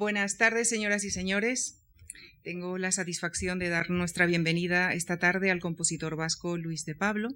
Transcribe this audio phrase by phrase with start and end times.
[0.00, 1.78] Buenas tardes, señoras y señores.
[2.42, 7.28] Tengo la satisfacción de dar nuestra bienvenida esta tarde al compositor vasco Luis de Pablo,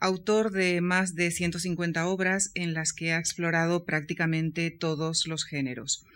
[0.00, 6.06] autor de más de 150 obras en las que ha explorado prácticamente todos los géneros.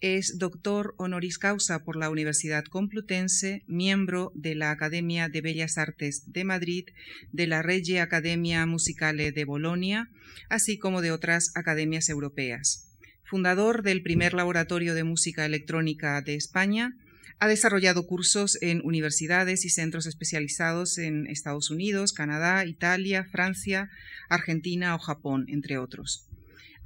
[0.00, 6.22] Es doctor honoris causa por la Universidad Complutense, miembro de la Academia de Bellas Artes
[6.32, 6.86] de Madrid,
[7.32, 10.08] de la Regia Academia Musicale de Bolonia,
[10.48, 12.87] así como de otras academias europeas.
[13.28, 16.96] Fundador del primer laboratorio de música electrónica de España,
[17.38, 23.90] ha desarrollado cursos en universidades y centros especializados en Estados Unidos, Canadá, Italia, Francia,
[24.30, 26.26] Argentina o Japón, entre otros.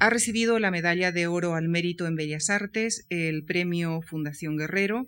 [0.01, 5.07] Ha recibido la Medalla de Oro al Mérito en Bellas Artes, el Premio Fundación Guerrero,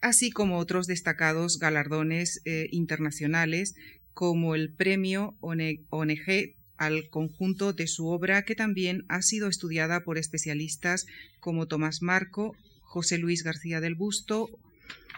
[0.00, 3.76] así como otros destacados galardones eh, internacionales
[4.14, 10.18] como el Premio ONG al conjunto de su obra que también ha sido estudiada por
[10.18, 11.06] especialistas
[11.40, 14.48] como Tomás Marco, José Luis García del Busto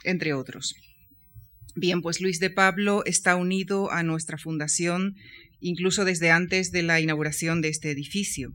[0.04, 0.74] entre otros.
[1.74, 5.16] Bien, pues Luis de Pablo está unido a nuestra fundación
[5.60, 8.52] incluso desde antes de la inauguración de este edificio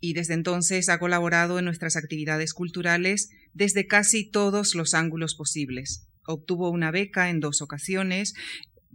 [0.00, 6.06] y desde entonces ha colaborado en nuestras actividades culturales desde casi todos los ángulos posibles.
[6.26, 8.34] Obtuvo una beca en dos ocasiones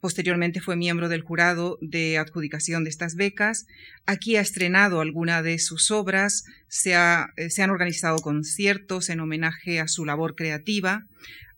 [0.01, 3.67] Posteriormente fue miembro del jurado de adjudicación de estas becas.
[4.07, 9.87] Aquí ha estrenado alguna de sus obras, se, eh, han organizado conciertos en homenaje a
[9.87, 11.05] su labor creativa,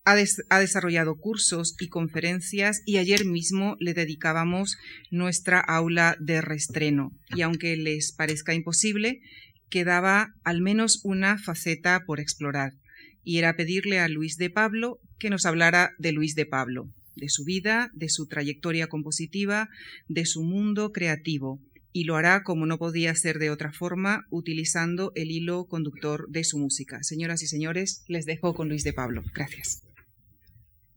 [0.04, 4.76] ha, desarrollado cursos y conferencias y ayer mismo le dedicábamos
[5.10, 7.12] nuestra aula de restreno.
[7.34, 9.22] Y aunque les parezca imposible,
[9.70, 12.74] quedaba al menos una faceta por explorar,
[13.24, 17.30] y era pedirle a Luis de Pablo que nos hablara de Luis de Pablo, de
[17.30, 19.70] su vida, de su trayectoria compositiva,
[20.08, 21.62] de su mundo creativo,
[21.92, 26.44] y lo hará como no podía ser de otra forma, utilizando el hilo conductor de
[26.44, 27.04] su música.
[27.04, 29.24] Señoras y señores, les dejo con Luis de Pablo.
[29.34, 29.84] Gracias.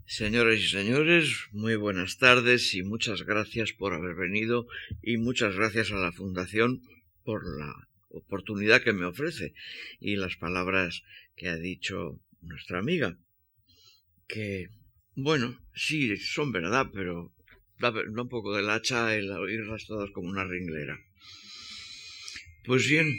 [0.08, 4.68] Señoras y señores, muy buenas tardes y muchas gracias por haber venido
[5.02, 6.80] y muchas gracias a la Fundación
[7.24, 7.74] por la
[8.10, 9.52] oportunidad que me ofrece
[9.98, 11.02] y las palabras
[11.34, 13.18] que ha dicho nuestra amiga.
[14.28, 14.68] Que,
[15.16, 17.34] bueno, sí, son verdad, pero
[17.80, 20.98] da, un poco del hacha el oírlas todas como una ringlera.
[22.64, 23.12] Pues bien,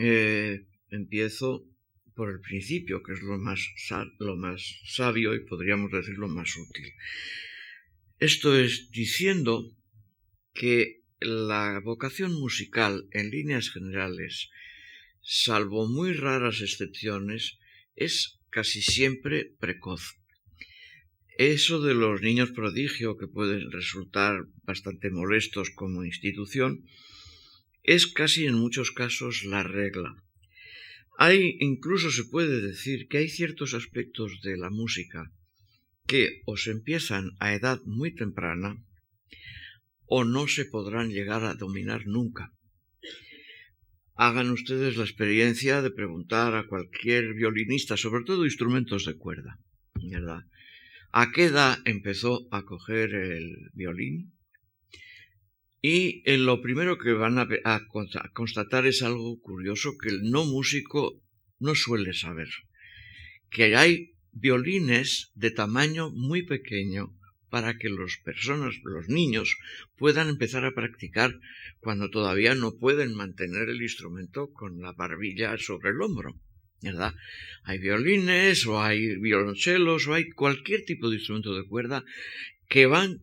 [0.00, 1.66] eh, empiezo
[2.14, 3.60] por el principio, que es lo más,
[4.20, 6.92] lo más sabio y podríamos decir lo más útil.
[8.20, 9.76] Esto es diciendo
[10.52, 14.50] que la vocación musical en líneas generales,
[15.20, 17.58] salvo muy raras excepciones,
[17.96, 20.16] es casi siempre precoz.
[21.36, 26.84] Eso de los niños prodigio, que pueden resultar bastante molestos como institución,
[27.82, 30.14] es casi en muchos casos la regla.
[31.18, 35.32] Hay, incluso se puede decir que hay ciertos aspectos de la música
[36.06, 38.76] que o se empiezan a edad muy temprana
[40.06, 42.52] o no se podrán llegar a dominar nunca.
[44.14, 49.58] Hagan ustedes la experiencia de preguntar a cualquier violinista, sobre todo instrumentos de cuerda,
[49.94, 50.42] ¿verdad?
[51.16, 54.32] ¿A qué edad empezó a coger el violín?
[55.80, 57.46] Y en lo primero que van a,
[58.32, 61.22] constatar es algo curioso que el no músico
[61.60, 62.48] no suele saber,
[63.48, 67.16] que hay violines de tamaño muy pequeño
[67.48, 69.56] para que las personas, los niños,
[69.96, 71.38] puedan empezar a practicar
[71.78, 76.40] cuando todavía no pueden mantener el instrumento con la barbilla sobre el hombro.
[76.84, 77.14] ¿Verdad?
[77.64, 82.04] Hay violines o hay violonchelos o hay cualquier tipo de instrumento de cuerda
[82.68, 83.22] que van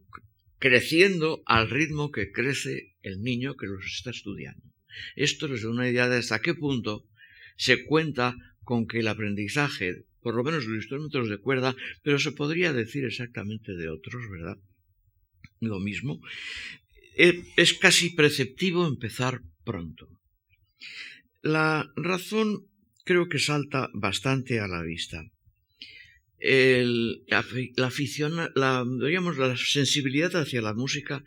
[0.59, 4.63] creciendo al ritmo que crece el niño que los está estudiando.
[5.15, 7.07] Esto les da una idea de hasta qué punto
[7.55, 12.31] se cuenta con que el aprendizaje, por lo menos los instrumentos de cuerda, pero se
[12.31, 14.57] podría decir exactamente de otros, ¿verdad?
[15.59, 16.21] Lo mismo.
[17.17, 20.09] E, es casi preceptivo empezar pronto.
[21.41, 22.67] La razón
[23.11, 25.19] creo que salta bastante a la vista
[26.41, 27.39] la,
[27.85, 31.23] afición, la, la sensibilidad hacia la música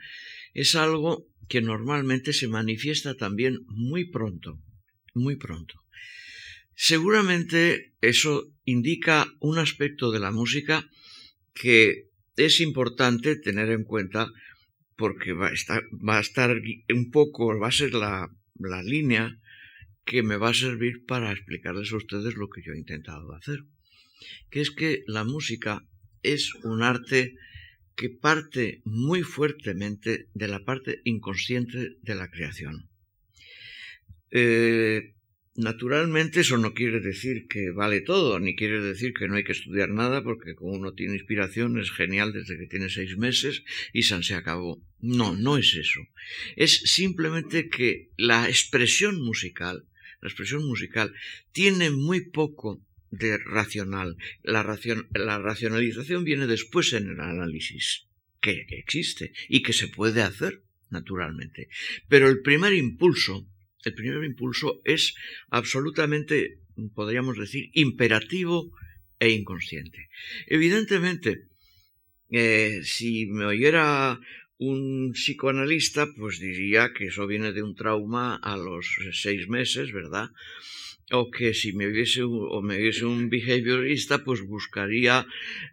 [0.55, 4.61] es algo que normalmente se manifiesta también muy pronto,
[5.15, 5.75] muy pronto.
[6.75, 10.89] Seguramente eso indica un aspecto de la música
[11.55, 14.29] que es importante tener en cuenta
[14.97, 16.57] porque va a estar, va a estar
[16.93, 18.29] un poco, va a ser la,
[18.59, 19.39] la línea
[20.05, 23.65] que me va a servir para explicarles a ustedes lo que yo he intentado hacer
[24.51, 25.87] que es que la música
[26.23, 27.37] es un arte
[27.97, 32.89] que parte muy fuertemente de la parte inconsciente de la creación.
[34.31, 35.15] Eh,
[35.57, 39.53] Naturalmente eso no quiere decir que vale todo, ni quiere decir que no hay que
[39.53, 43.63] estudiar nada, porque como uno tiene inspiración es genial desde que tiene seis meses
[43.93, 44.83] y se acabó.
[44.99, 46.01] No, no es eso.
[46.57, 49.87] Es simplemente que la expresión musical,
[50.25, 51.13] la expresión musical
[51.53, 54.17] tiene muy poco de racional.
[54.43, 58.07] La, racionalización viene después en el análisis,
[58.41, 61.69] que existe y que se puede hacer, naturalmente.
[62.09, 63.47] Pero el primer impulso
[63.85, 65.15] el primer impulso es
[65.51, 66.61] absolutamente,
[66.95, 68.73] podríamos decir, imperativo
[69.19, 70.09] e inconsciente.
[70.47, 71.49] Evidentemente,
[72.31, 74.19] eh, si me oyera
[74.59, 80.31] un psicoanalista, pues diría que eso viene de un trauma a los seis meses, ¿verdad?
[81.13, 85.27] o que si me viese o me un behaviorista, pues buscaría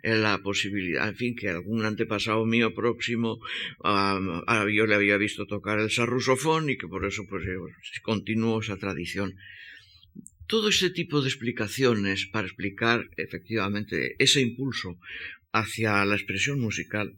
[0.03, 3.39] eh, la posibilidad, en fin, que algún antepasado mío próximo
[3.83, 7.43] yo le había visto tocar el sarrusofón y que por eso pues
[8.01, 9.35] continuó esa tradición.
[10.47, 14.99] Todo ese tipo de explicaciones para explicar efectivamente ese impulso
[15.53, 17.15] hacia la expresión musical,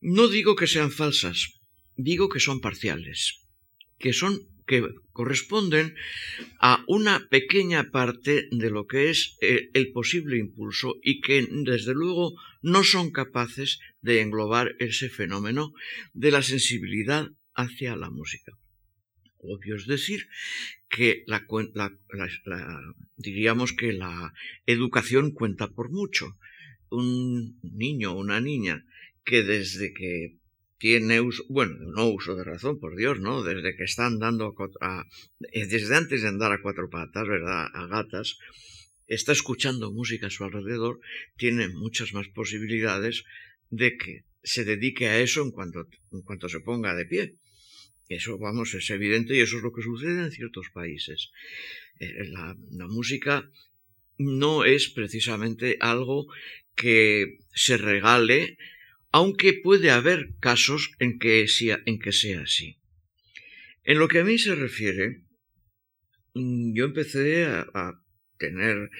[0.00, 1.60] no digo que sean falsas,
[1.96, 3.46] digo que son parciales,
[3.98, 5.96] que son que corresponden
[6.60, 11.92] a una pequeña parte de lo que es eh, el posible impulso y que desde
[11.92, 15.72] luego no son capaces de englobar ese fenómeno
[16.12, 18.52] de la sensibilidad hacia la música.
[19.38, 20.28] Obvio es decir
[20.88, 21.44] que la,
[23.16, 24.32] diríamos que la
[24.66, 26.36] educación cuenta por mucho.
[26.90, 28.84] Un niño o una niña
[29.24, 30.40] que desde que
[30.78, 33.42] tiene uso, bueno, no uso de razón, por Dios, ¿no?
[33.42, 35.04] Desde que están dando a,
[35.52, 37.66] eh, desde antes de andar a cuatro patas, ¿verdad?
[37.74, 38.38] A gatas,
[39.06, 41.00] está escuchando música a su alrededor,
[41.36, 43.24] tiene muchas más posibilidades
[43.68, 47.34] de que se dedique a eso en cuanto, en cuanto se ponga de pie.
[48.08, 51.30] Eso, vamos, es evidente y eso es lo que sucede en ciertos países.
[52.00, 53.48] Eh, la, la música
[54.16, 56.26] no es precisamente algo
[56.74, 58.56] que se regale
[59.12, 62.78] aunque puede haber casos en que, sea, en que sea así.
[63.84, 65.24] En lo que a mí se refiere,
[66.34, 67.94] mm, yo empecé a,
[68.38, 68.90] tener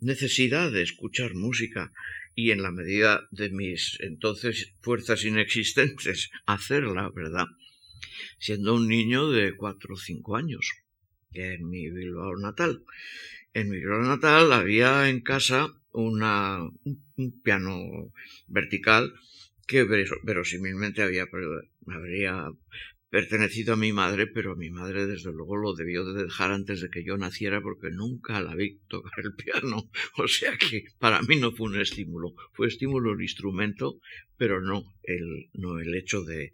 [0.00, 1.94] necesidad de escuchar música
[2.34, 7.46] y en la medida de mis entonces fuerzas inexistentes hacerla, ¿verdad?
[8.38, 10.70] Siendo un niño de cuatro o cinco años,
[11.32, 12.84] en mi Bilbao natal.
[13.54, 16.60] En mi Bilbao natal había en casa una,
[17.16, 18.12] un piano
[18.46, 19.14] vertical
[19.72, 21.26] que verosímilmente había,
[21.86, 22.50] habría
[23.08, 26.90] pertenecido a mi madre, pero mi madre desde luego lo debió de dejar antes de
[26.90, 29.90] que yo naciera porque nunca la vi tocar el piano.
[30.18, 33.98] O sea que para mí no fue un estímulo, fue estímulo el instrumento,
[34.36, 36.52] pero no el, no el hecho de,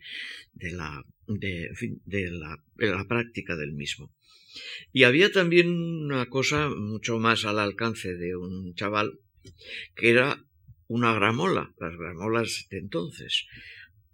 [0.52, 1.70] de, la, de,
[2.30, 4.12] la, de la práctica del mismo.
[4.92, 9.18] Y había también una cosa mucho más al alcance de un chaval,
[9.96, 10.44] que era
[10.88, 13.46] una gramola, las gramolas de entonces.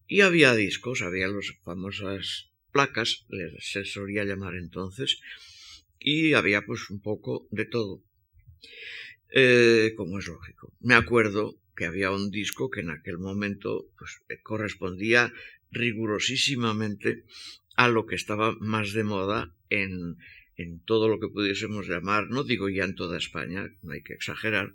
[0.06, 3.24] Y había discos, había las famosas placas,
[3.60, 5.20] se solía llamar entonces,
[5.98, 8.02] y había pues un poco de todo.
[9.30, 10.72] Eh, como es lógico.
[10.80, 15.32] Me acuerdo que había un disco que en aquel momento pues, correspondía
[15.70, 17.24] rigurosísimamente
[17.76, 20.16] a lo que estaba más de moda en,
[20.56, 24.14] en todo lo que pudiésemos llamar, no digo ya en toda España, no hay que
[24.14, 24.74] exagerar,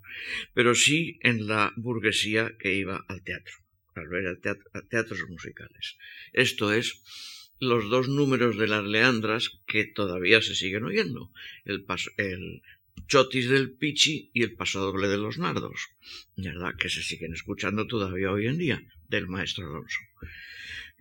[0.53, 3.53] pero sí en la burguesía que iba al teatro,
[3.95, 4.39] al ver
[4.89, 5.97] teatros musicales.
[6.33, 7.01] Esto es,
[7.59, 11.31] los dos números de las leandras que todavía se siguen oyendo,
[11.65, 11.85] el,
[12.17, 12.61] el
[13.07, 15.89] chotis del pichi y el pasodoble de los nardos,
[16.35, 16.75] ¿verdad?
[16.77, 19.99] Que se siguen escuchando todavía hoy en día, del maestro Alonso.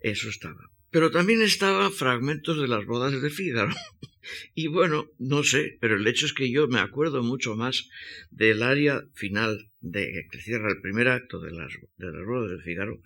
[0.01, 0.71] Eso estaba.
[0.91, 3.75] Pero también estaba fragmentos de las bodas de Fígaro.
[4.55, 7.89] Y bueno, no sé, pero el hecho es que yo me acuerdo mucho más
[8.31, 13.01] del área final de que cierra el primer acto de las, de bodas de Fígaro,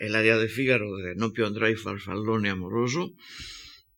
[0.00, 3.14] el área de Fígaro de No più andrai farfallone amoroso,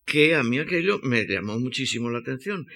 [0.04, 2.66] que a mí aquello me llamó muchísimo la atención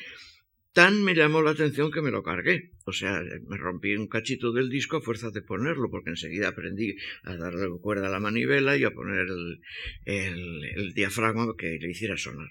[0.78, 2.70] tan me llamó la atención que me lo cargué.
[2.84, 6.94] O sea, me rompí un cachito del disco a fuerza de ponerlo, porque enseguida aprendí
[7.24, 9.60] a darle cuerda a la manivela y a poner el,
[10.04, 12.50] el, diafragma que le hiciera sonar.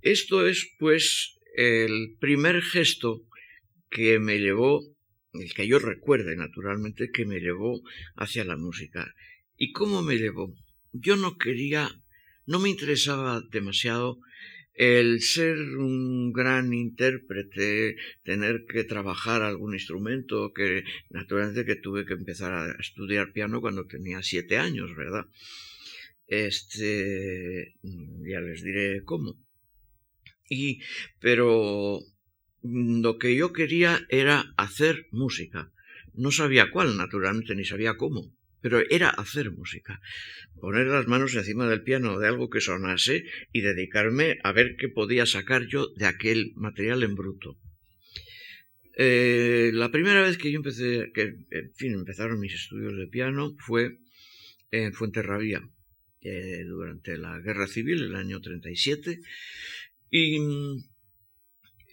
[0.00, 3.26] Esto es, pues, el primer gesto
[3.90, 4.84] que me llevó,
[5.32, 7.82] el que yo recuerde naturalmente, que me llevó
[8.14, 9.12] hacia la música.
[9.56, 10.54] ¿Y cómo me llevó?
[10.92, 11.90] Yo no quería,
[12.46, 14.20] no me interesaba demasiado
[14.78, 22.14] el ser un gran intérprete, tener que trabajar algún instrumento, que naturalmente que tuve que
[22.14, 25.26] empezar a estudiar piano cuando tenía siete años, ¿verdad?
[26.28, 29.36] Este, ya les diré cómo.
[30.48, 30.80] Y,
[31.18, 31.98] pero
[32.62, 35.72] lo que yo quería era hacer música.
[36.14, 38.32] No sabía cuál, naturalmente, ni sabía cómo,
[38.68, 39.98] pero era hacer música.
[40.60, 44.90] Poner las manos encima del piano de algo que sonase y dedicarme a ver qué
[44.90, 47.56] podía sacar yo de aquel material en bruto.
[48.94, 53.56] Eh, la primera vez que yo empecé, que en fin, empezaron mis estudios de piano
[53.58, 54.00] fue
[54.70, 55.62] en Fuenterrabía,
[56.20, 59.18] eh, durante la Guerra Civil, el año 37,
[60.10, 60.38] y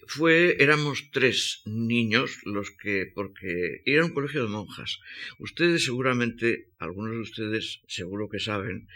[0.06, 5.00] fue, éramos tres niños los que, porque era un colegio de monjas.
[5.38, 8.88] Ustedes seguramente, algunos de ustedes seguro que saben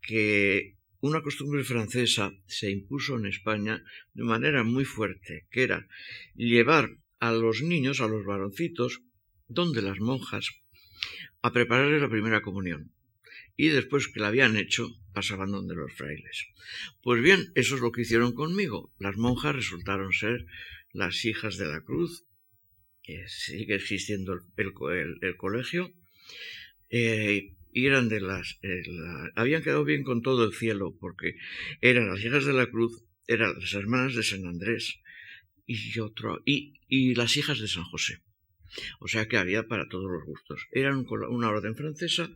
[0.00, 5.86] que una costumbre francesa se impuso en España de manera muy fuerte, que era
[6.34, 9.02] llevar a los niños, a los varoncitos,
[9.48, 10.50] donde las monjas,
[11.42, 12.95] a prepararles la primera comunión.
[13.56, 16.46] Y después que la habían hecho, pasaban donde los frailes.
[17.02, 18.92] Pues bien, eso es lo que hicieron conmigo.
[18.98, 20.46] Las monjas resultaron ser
[20.92, 22.26] las hijas de la cruz,
[23.02, 25.92] que sigue existiendo el, colegio,
[26.90, 28.58] eh, y eran de las...
[28.62, 28.82] Eh,
[29.36, 31.36] habían quedado bien con todo el cielo, porque
[31.80, 35.00] eran las hijas de la cruz, eran las hermanas de San Andrés,
[35.66, 38.22] y otro, y, y las hijas de San José.
[39.00, 40.66] O sea que había para todos los gustos.
[40.72, 42.30] Eran una orden francesa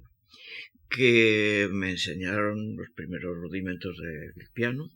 [0.90, 4.90] que me enseñaron los primeros rudimentos del piano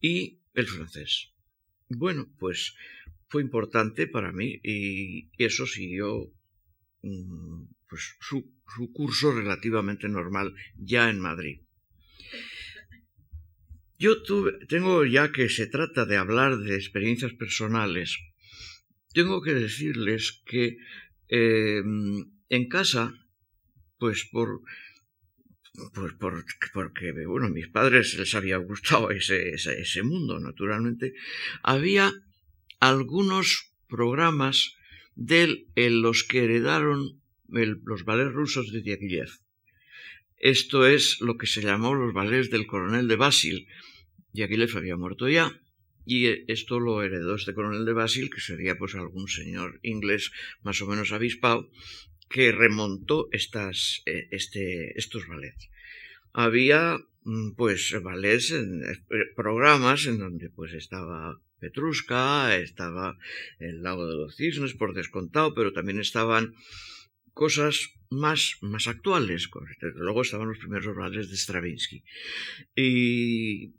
[0.00, 1.30] y el francés.
[1.88, 2.74] Bueno, pues
[3.28, 6.32] fue importante para mí y eso siguió
[7.02, 8.52] mm, pues, su,
[8.92, 11.60] curso relativamente normal ya en Madrid.
[13.98, 14.22] Yo
[14.68, 18.18] tengo, ya que se trata de hablar de experiencias personales,
[19.12, 20.76] tengo que decirles que
[21.28, 23.14] em, en casa,
[23.98, 24.62] pues por,
[25.92, 31.14] pues por, porque, bueno, mis padres les había gustado ese, ese, mundo, naturalmente,
[31.62, 32.12] había
[32.78, 34.76] algunos programas
[35.16, 39.30] de los que heredaron los ballets rusos de Diaghilev.
[40.38, 43.66] Esto es lo que se llamó los ballets del coronel de Basil.
[44.32, 45.60] Diaghilev había muerto ya,
[46.06, 50.80] y esto lo heredó este coronel de Basil, que sería pues algún señor inglés más
[50.82, 51.70] o menos avispado,
[52.28, 55.70] que remontó estas, eh, este, estos ballets.
[56.32, 58.98] Había mm, pues ballets, en, eh,
[59.36, 63.16] programas en donde pues estaba Petrushka, estaba
[63.58, 66.54] el lago de los cisnes por descontado, pero también estaban
[67.32, 69.48] cosas más, más actuales.
[69.94, 72.04] Luego estaban los primeros ballets de Stravinsky.
[72.74, 73.74] Y,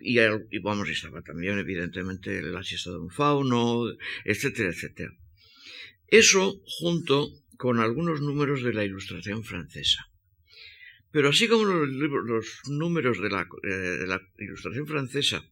[0.00, 0.18] y,
[0.50, 3.84] y vamos, estaba también evidentemente la siesta de un fauno,
[4.24, 5.12] etcétera, etcétera.
[6.08, 7.30] Eso junto
[7.62, 10.10] con algunos números de la ilustración francesa.
[11.12, 11.88] Pero así como los,
[12.26, 13.68] los números de la, eh,
[14.02, 15.48] de la, ilustración francesa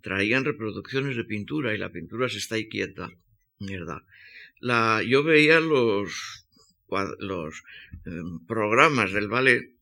[0.00, 3.10] traían reproducciones de pintura y la pintura se está ahí quieta,
[3.58, 6.46] yo veía los,
[7.18, 7.64] los
[8.06, 9.74] em, programas del ballet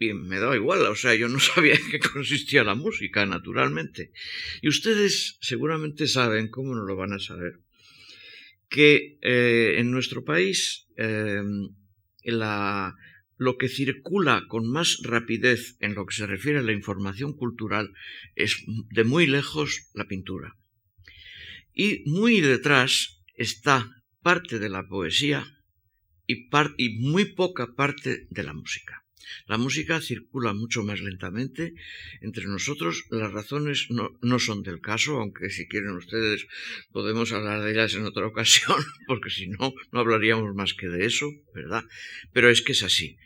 [0.00, 4.10] y me daba igual, o sea, yo no sabía en qué consistía la música, naturalmente.
[4.62, 7.60] Y ustedes seguramente saben, ¿cómo no lo van a saber?
[8.68, 10.88] Que eh, en nuestro país
[12.22, 12.96] la,
[13.36, 17.92] lo que circula con más rapidez en lo que se refiere a la información cultural
[18.34, 20.56] es de muy lejos la pintura.
[21.74, 25.46] Y muy detrás está parte de la poesía
[26.26, 29.05] y muy poca parte de la música.
[29.46, 31.74] La música circula mucho más lentamente
[32.20, 33.04] entre nosotros.
[33.10, 36.46] Las razones no, son del caso, aunque si quieren ustedes
[36.92, 41.06] podemos hablar de ellas en otra ocasión, porque si no, no hablaríamos más que de
[41.06, 41.84] eso, ¿verdad?
[42.32, 43.18] Pero es que es así.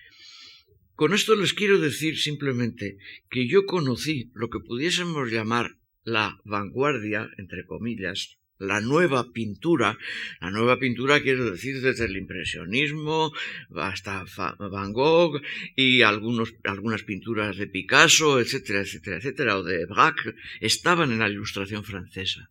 [0.94, 2.98] Con esto les quiero decir simplemente
[3.30, 9.98] que yo conocí lo que pudiésemos llamar la vanguardia, entre comillas, la nueva pintura.
[10.40, 13.32] La nueva pintura quiero decir desde el impresionismo
[13.74, 14.24] hasta
[14.58, 15.40] Van Gogh
[15.74, 21.28] y algunos, algunas pinturas de Picasso, etcétera, etcétera, etcétera, o de Braque, estaban en la
[21.28, 22.50] ilustración francesa.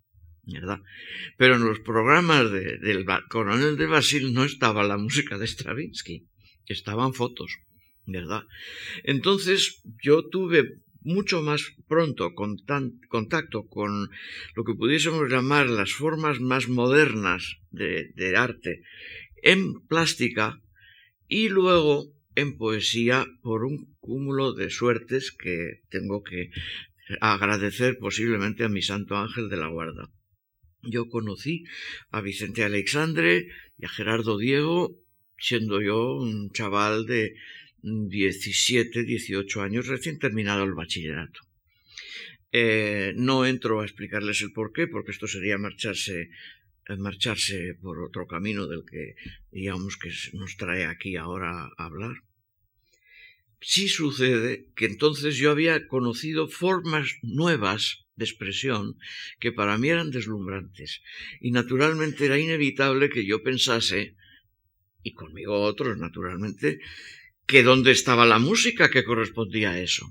[0.52, 0.80] ¿verdad?
[1.38, 6.28] Pero en los programas del coronel de Basil no estaba la música de Stravinsky,
[6.66, 7.60] estaban fotos,
[8.08, 8.44] ¿verdad?
[9.04, 14.10] Entonces yo tuve mucho más pronto contacto con
[14.56, 18.84] lo que pudiésemos llamar las formas más modernas de, de arte
[19.42, 20.62] en plástica
[21.28, 26.52] y luego en poesía por un cúmulo de suertes que tengo que
[27.22, 30.12] agradecer posiblemente a mi santo ángel de la guarda.
[30.82, 31.66] Yo conocí
[32.12, 34.96] a Vicente Alexandre y a Gerardo Diego
[35.38, 37.36] siendo yo un chaval de
[37.82, 41.40] 17, 18 años, recién terminado el bachillerato.
[42.52, 46.30] Eh, no entro a explicarles el por qué, porque esto sería marcharse,
[46.88, 49.16] eh, marcharse por otro camino del que
[49.52, 52.16] digamos que nos trae aquí ahora a hablar.
[53.62, 58.98] Sí sucede que entonces yo había conocido formas nuevas de expresión
[59.40, 61.02] que para mí eran deslumbrantes
[61.42, 64.16] y naturalmente era inevitable que yo pensase,
[65.04, 66.80] y conmigo otros naturalmente,
[67.50, 70.06] que dónde estaba la música que correspondía a eso.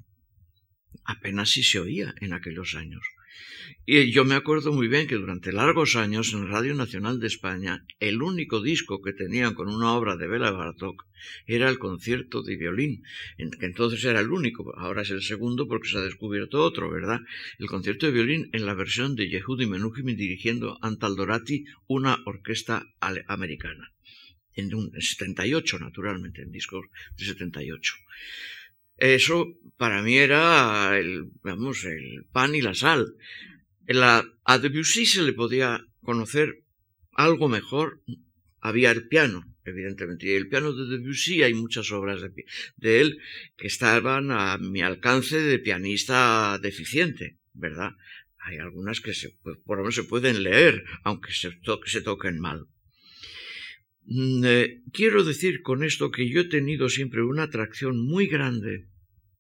[1.05, 3.05] Apenas si se oía en aquellos años.
[3.87, 7.85] Y yo me acuerdo muy bien que durante largos años en Radio Nacional de España
[8.01, 11.07] el único disco que tenían con una obra de Bela Bartok
[11.47, 13.05] era el concierto de violín,
[13.37, 17.21] que entonces era el único, ahora es el segundo porque se ha descubierto otro, ¿verdad?
[17.61, 22.85] El concierto de violín en la versión de Yehudi Menuhin dirigiendo Antal Dorati, una orquesta
[23.29, 23.93] americana.
[24.59, 26.85] En un 78, naturalmente, en discos
[27.17, 27.95] de 78.
[28.97, 33.15] Eso para mí era el, vamos, el pan y la sal.
[33.87, 36.65] La, a Debussy se le podía conocer
[37.13, 38.03] algo mejor.
[38.61, 40.27] Había el piano, evidentemente.
[40.27, 43.21] Y el piano de Debussy hay muchas obras de, él
[43.57, 47.93] que estaban a mi alcance de pianista deficiente, ¿verdad?
[48.41, 52.41] Hay algunas que se, pues, por lo menos se pueden leer, aunque se, se toquen
[52.41, 52.67] mal.
[54.11, 58.87] Mm, eh, quiero decir con esto que yo he tenido siempre una atracción muy grande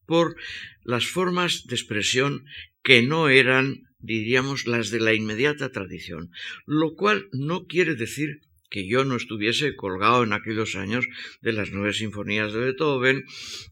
[0.04, 0.36] por
[0.84, 2.44] las formas de expresión
[2.82, 6.30] que no eran, diríamos, las de la inmediata tradición,
[6.66, 11.06] lo cual no quiere decir que yo no estuviese colgado en aquellos años
[11.40, 13.24] de las nueve sinfonías de Beethoven,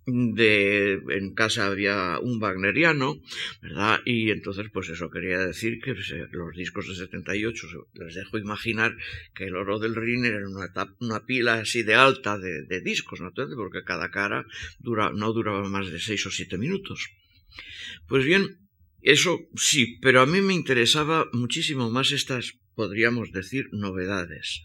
[0.07, 3.21] de en casa había un wagneriano,
[3.61, 4.01] ¿verdad?
[4.05, 8.39] Y entonces, pues eso quería decir que pues, eh, los discos de 78, les dejo
[8.39, 8.97] imaginar
[9.35, 13.33] que el oro del Rin era una, una pila así de alta de, discos, ¿no?
[13.33, 14.45] Porque cada cara
[14.79, 17.09] dura, no duraba más de seis o siete minutos.
[18.07, 18.59] Pues bien,
[19.03, 24.63] eso sí, pero a mí me interesaba muchísimo más estas podríamos decir, novedades.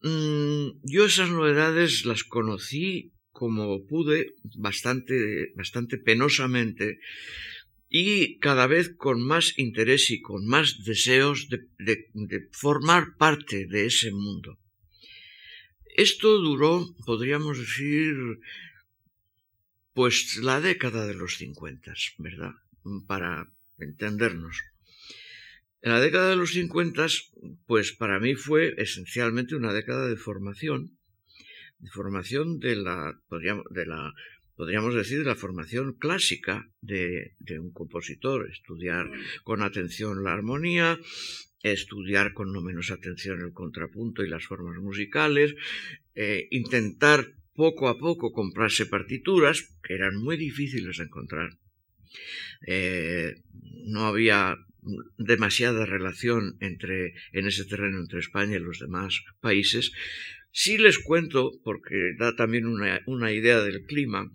[0.00, 7.00] Mm, yo esas novedades las conocí como pude bastante, bastante penosamente
[7.88, 11.66] y cada vez con más interés y con más deseos de,
[12.14, 14.58] de formar parte de ese mundo.
[15.96, 18.14] Esto duró, podríamos decir,
[19.92, 22.54] pues la década de los 50, ¿verdad?
[23.06, 24.56] Para entendernos.
[25.82, 27.06] En la década de los 50,
[27.66, 30.98] pues para mí fue esencialmente una década de formación,
[31.78, 34.12] de formación de la, podríamos, de la,
[34.56, 39.10] podríamos decir, de la formación clásica de, un compositor, estudiar
[39.42, 40.98] con atención la armonía,
[41.62, 45.54] estudiar con no menos atención el contrapunto y las formas musicales,
[46.14, 51.56] eh, intentar poco a poco comprarse partituras, que eran muy difíciles de encontrar.
[52.66, 53.42] Eh,
[53.86, 54.58] no había
[55.18, 59.92] demasiada relación entre, en ese terreno entre España y los demás países.
[60.52, 64.32] Sí les cuento, porque da también una, una idea del clima,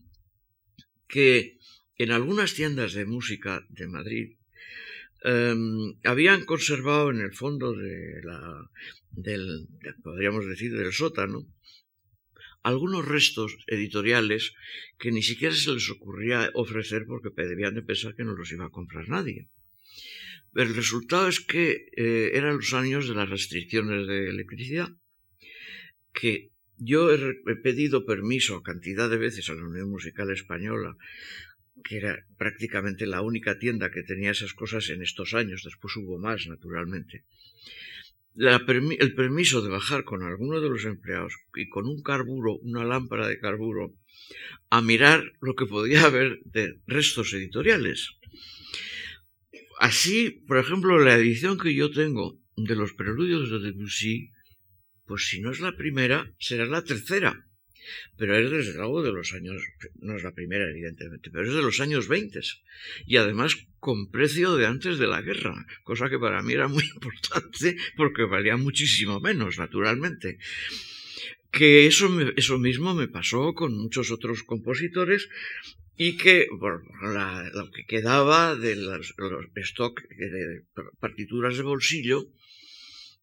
[1.08, 1.58] que
[1.98, 4.38] en algunas tiendas de música de Madrid
[5.24, 8.70] em, habían conservado en el fondo de la,
[9.12, 9.68] del,
[10.04, 11.48] podríamos decir, del sótano,
[12.64, 14.54] algunos restos editoriales
[14.98, 18.66] que ni siquiera se les ocurría ofrecer porque debían de pensar que no los iba
[18.66, 19.50] a comprar nadie.
[20.56, 24.90] El resultado es que eh, eran los años de las restricciones de electricidad,
[26.14, 30.96] que yo he, pedido permiso cantidad de veces a la Unión Musical Española,
[31.84, 36.18] que era prácticamente la única tienda que tenía esas cosas en estos años, después hubo
[36.18, 37.26] más, naturalmente.
[38.38, 43.28] el permiso de bajar con alguno de los empleados y con un carburo, una lámpara
[43.28, 43.94] de carburo,
[44.70, 48.16] a mirar lo que podía haber de restos editoriales.
[49.80, 54.32] Así, por ejemplo, la edición que yo tengo de los preludios de Debussy,
[55.06, 57.46] pues si no es la primera, será la tercera.
[58.18, 59.62] Pero es desde luego de los años,
[60.00, 62.40] no es la primera evidentemente, pero es de los años 20.
[63.06, 66.84] Y además con precio de antes de la guerra, cosa que para mí era muy
[66.96, 70.40] importante porque valía muchísimo menos, naturalmente.
[71.52, 75.30] Que eso, eso mismo me pasó con muchos otros compositores
[75.98, 79.14] y que lo que quedaba de los,
[79.56, 80.64] stock de
[81.00, 82.28] partituras de bolsillo,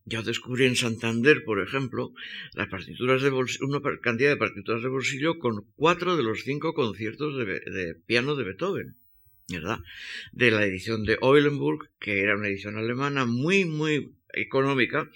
[0.04, 2.12] ya descubrí en Santander, por ejemplo,
[2.54, 6.74] las partituras de bolsillo, una cantidad de partituras de bolsillo con cuatro de los cinco
[6.74, 8.96] conciertos de, de piano de Beethoven,
[9.48, 9.78] ¿verdad?
[10.32, 15.08] De la edición de Eulenburg, que era una edición alemana muy, muy económica,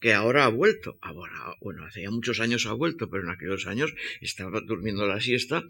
[0.00, 0.98] que ahora ha vuelto.
[1.00, 5.20] Ahora, bueno, hace ya muchos años ha vuelto, pero en aquellos años estaba durmiendo la
[5.20, 5.64] siesta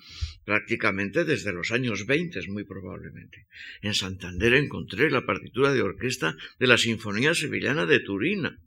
[0.44, 3.46] prácticamente desde los años 20, muy probablemente.
[3.82, 8.58] En Santander encontré la partitura de orquesta de la Sinfonía Sevillana de Turina.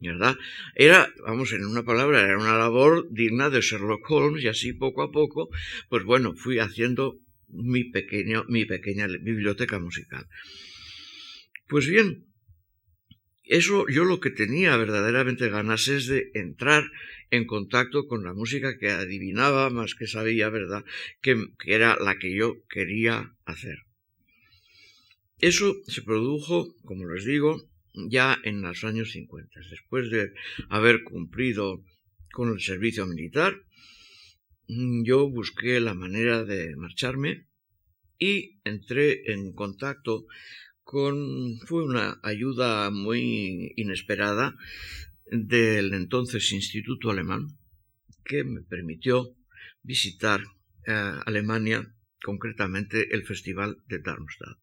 [0.00, 0.36] ¿Verdad?
[0.74, 5.02] Era, vamos, en una palabra, era una labor digna de Sherlock Holmes y así poco
[5.02, 5.48] a poco,
[5.88, 10.26] pues bueno, fui haciendo mi, pequeño, mi pequeña biblioteca musical.
[11.68, 12.26] Pues bien,
[13.44, 16.90] eso yo lo que tenía verdaderamente ganas es de entrar
[17.30, 20.84] en contacto con la música que adivinaba más que sabía, ¿verdad?
[21.20, 23.78] Que, era la que yo quería hacer.
[25.38, 30.32] Eso se produjo, como les digo, ya en los años 50, después de
[30.70, 31.82] haber cumplido
[32.32, 33.54] con el servicio militar,
[34.68, 37.46] mm, yo busqué la manera de marcharme
[38.18, 40.24] y entré en contacto
[40.84, 44.54] con, fue una ayuda muy inesperada
[45.26, 47.48] del entonces Instituto Alemán
[48.24, 49.34] que me permitió
[49.82, 50.40] visitar
[50.86, 50.92] eh,
[51.26, 54.58] Alemania, concretamente el Festival de Darmstadt.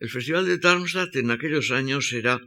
[0.00, 2.40] El Festival de Darmstadt en aquellos años era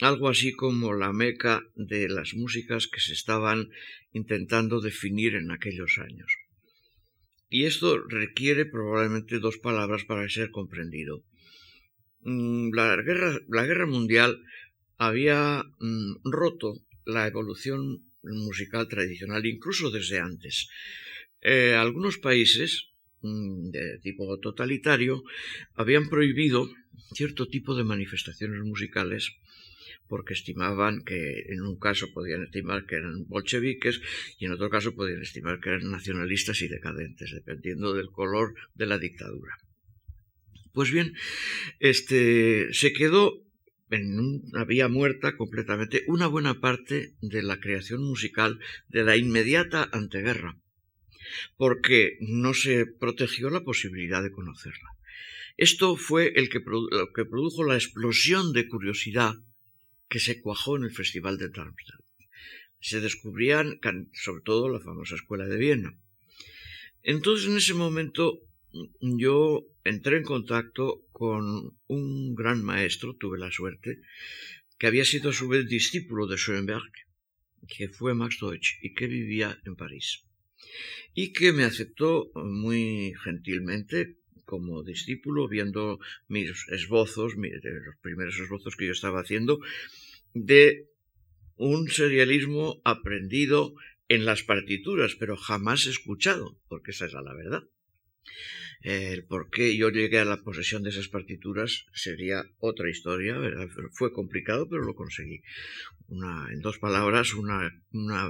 [0.00, 3.68] algo así como la meca de las músicas que se estaban
[4.12, 6.30] intentando definir en aquellos años.
[7.48, 11.24] Y esto requiere probablemente dos palabras para ser comprendido.
[12.24, 14.42] Mm, la guerra, la guerra mundial
[14.96, 20.68] había mm, roto la evolución musical tradicional incluso desde antes.
[21.42, 22.88] Eh, algunos países
[23.20, 25.22] mm, de tipo totalitario
[25.74, 26.70] habían prohibido
[27.12, 29.32] cierto tipo de manifestaciones musicales
[30.08, 34.00] porque estimaban que en un caso podían estimar que eran bolcheviques
[34.38, 38.86] y en otro caso podían estimar que eran nacionalistas y decadentes, dependiendo del color de
[38.86, 39.56] la dictadura.
[40.74, 41.14] Pues bien,
[41.78, 43.40] este, se quedó
[43.90, 48.58] en una vía muerta completamente una buena parte de la creación musical
[48.88, 50.58] de la inmediata anteguerra,
[51.56, 54.88] porque no se protegió la posibilidad de conocerla.
[55.56, 59.34] Esto fue el que lo que produjo la explosión de curiosidad
[60.08, 62.00] que se cuajó en el Festival de Darmstadt.
[62.80, 63.78] Se descubrían,
[64.12, 65.96] sobre todo, la famosa Escuela de Viena.
[67.02, 68.40] Entonces, en ese momento,
[69.00, 74.00] yo entré en contacto con un gran maestro, tuve la suerte,
[74.78, 76.92] que había sido a su vez discípulo de Schoenberg,
[77.68, 80.24] que fue Max Deutsch y que vivía en París.
[81.14, 88.86] Y que me aceptó muy gentilmente como discípulo, viendo mis esbozos, los primeros esbozos que
[88.86, 89.60] yo estaba haciendo,
[90.34, 90.90] de
[91.56, 93.74] un serialismo aprendido
[94.08, 97.64] en las partituras, pero jamás escuchado, porque esa es la verdad.
[98.84, 103.66] El por qué yo llegué a la posesión de esas partituras sería otra historia, ¿verdad?
[103.92, 105.40] Fue complicado, pero lo conseguí.
[106.50, 107.72] En dos palabras, una,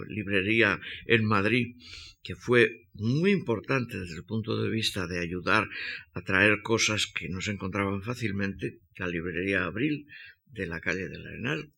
[0.07, 1.75] librería en Madrid
[2.23, 5.69] que fue muy importante desde el punto de vista de ayudar
[6.13, 10.07] a traer cosas que no se encontraban fácilmente, la librería Abril
[10.47, 11.73] de la calle del Arenal.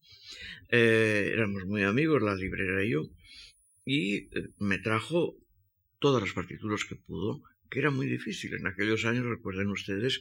[0.69, 3.09] Eh, éramos muy amigos, la librería y yo,
[3.87, 5.35] y eh, me trajo
[5.99, 8.55] todas las partituras que pudo que era muy difícil.
[8.55, 10.20] En aquellos años recuerden ustedes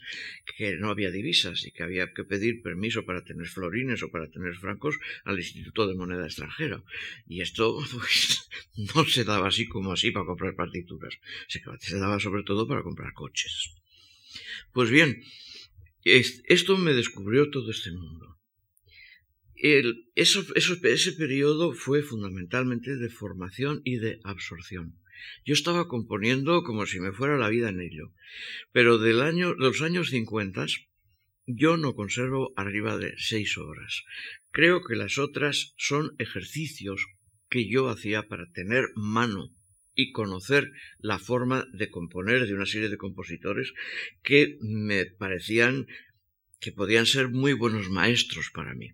[0.57, 4.29] que no había divisas y que había que pedir permiso para tener florines o para
[4.29, 6.83] tener francos al Instituto de Moneda Extranjera.
[7.27, 8.49] Y esto pues,
[8.95, 11.17] no se daba así como así para comprar partituras.
[11.47, 11.61] Se,
[11.97, 13.71] daba sobre todo para comprar coches.
[14.73, 15.23] Pues bien,
[16.03, 18.37] esto me descubrió todo este mundo.
[19.55, 24.99] ese periodo fue fundamentalmente de formación y de absorción.
[25.45, 28.13] Yo estaba componiendo como si me fuera la vida en ello.
[28.71, 30.65] Pero del año, de los años 50
[31.47, 34.03] yo no conservo arriba de seis horas.
[34.51, 37.05] Creo que las otras son ejercicios
[37.49, 39.53] que yo hacía para tener mano
[39.93, 43.73] y conocer la forma de componer de una serie de compositores
[44.23, 45.87] que me parecían
[46.59, 48.93] que podían ser muy buenos maestros para mí.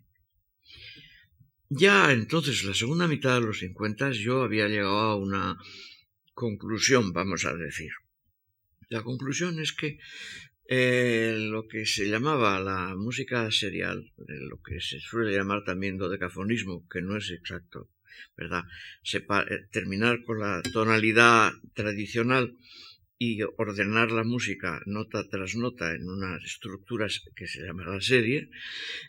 [1.70, 5.56] Ya entonces, la segunda mitad de los 50, yo había llegado a una
[6.46, 7.92] conclusión, vamos a decir.
[8.88, 9.90] La conclusión es que
[10.68, 13.98] eh, lo que se llamaba la música serial,
[14.50, 17.78] lo que se suele llamar también dodecafonismo, que no es exacto,
[18.36, 18.64] ¿verdad?
[19.12, 22.44] Eh, terminar con la tonalidad tradicional
[23.18, 28.50] y ordenar la música nota tras nota en unas estructuras que se llama la serie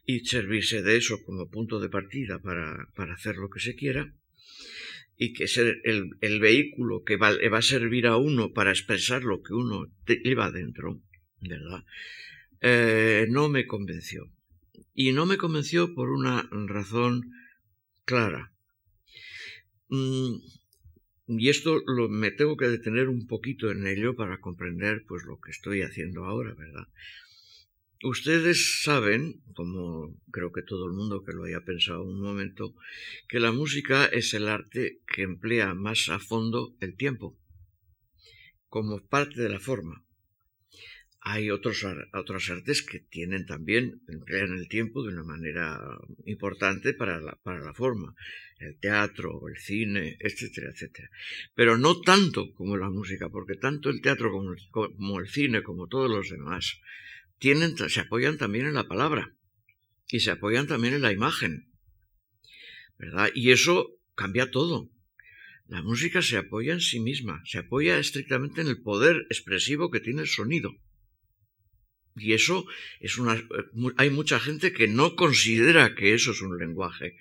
[0.06, 4.14] y servirse de eso como punto de partida para, para hacer lo que se quiera,
[5.24, 5.80] y que es el,
[6.20, 10.52] el, vehículo que va, va, a servir a uno para expresar lo que uno lleva
[10.52, 11.02] dentro,
[11.40, 11.86] ¿verdad?
[12.60, 14.30] Eh, no me convenció.
[14.94, 17.32] Y no me convenció por una razón
[18.04, 18.52] clara.
[19.88, 20.40] Mm,
[21.28, 25.40] y esto lo, me tengo que detener un poquito en ello para comprender pues lo
[25.40, 26.90] que estoy haciendo ahora, ¿verdad?
[28.04, 32.76] Ustedes saben, como creo que todo el mundo que lo haya pensado un momento,
[33.30, 37.40] que la música es el arte que emplea más a fondo el tiempo,
[38.68, 40.04] como parte de la forma.
[41.22, 45.80] Hay otros, otras artes que tienen también, emplean el tiempo de una manera
[46.26, 48.14] importante para la, para la forma,
[48.60, 51.10] el teatro, el cine, etcétera, etcétera.
[51.56, 55.88] Pero no tanto como la música, porque tanto el teatro como como el cine, como
[55.88, 56.82] todos los demás,
[57.40, 59.36] se apoyan también en la palabra
[60.08, 61.72] y se apoyan también en la imagen.
[62.98, 63.30] ¿Verdad?
[63.34, 64.92] Y eso cambia todo.
[65.68, 70.00] La música se apoya en sí misma, se apoya estrictamente en el poder expresivo que
[70.00, 70.72] tiene el sonido.
[72.16, 72.66] Y eso
[73.00, 73.42] es una.
[73.98, 77.18] Hay mucha gente que no considera que eso es un lenguaje.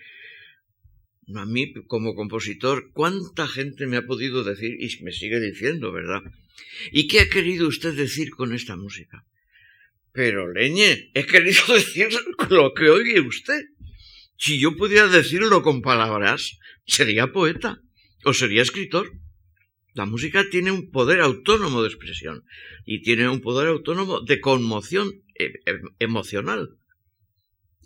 [1.35, 6.22] A mí, como compositor, ¿cuánta gente me ha podido decir y me sigue diciendo, verdad?
[6.90, 9.25] ¿Y qué ha querido usted decir con esta música?
[10.12, 12.09] Pero, leñe, he querido decir
[12.51, 13.62] lo que oye usted.
[14.37, 17.81] Si yo pudiera decirlo con palabras, sería poeta
[18.25, 19.12] o sería escritor.
[19.94, 22.44] La música tiene un poder autónomo de expresión
[22.85, 26.77] y tiene un poder autónomo de conmoción e, e, emocional.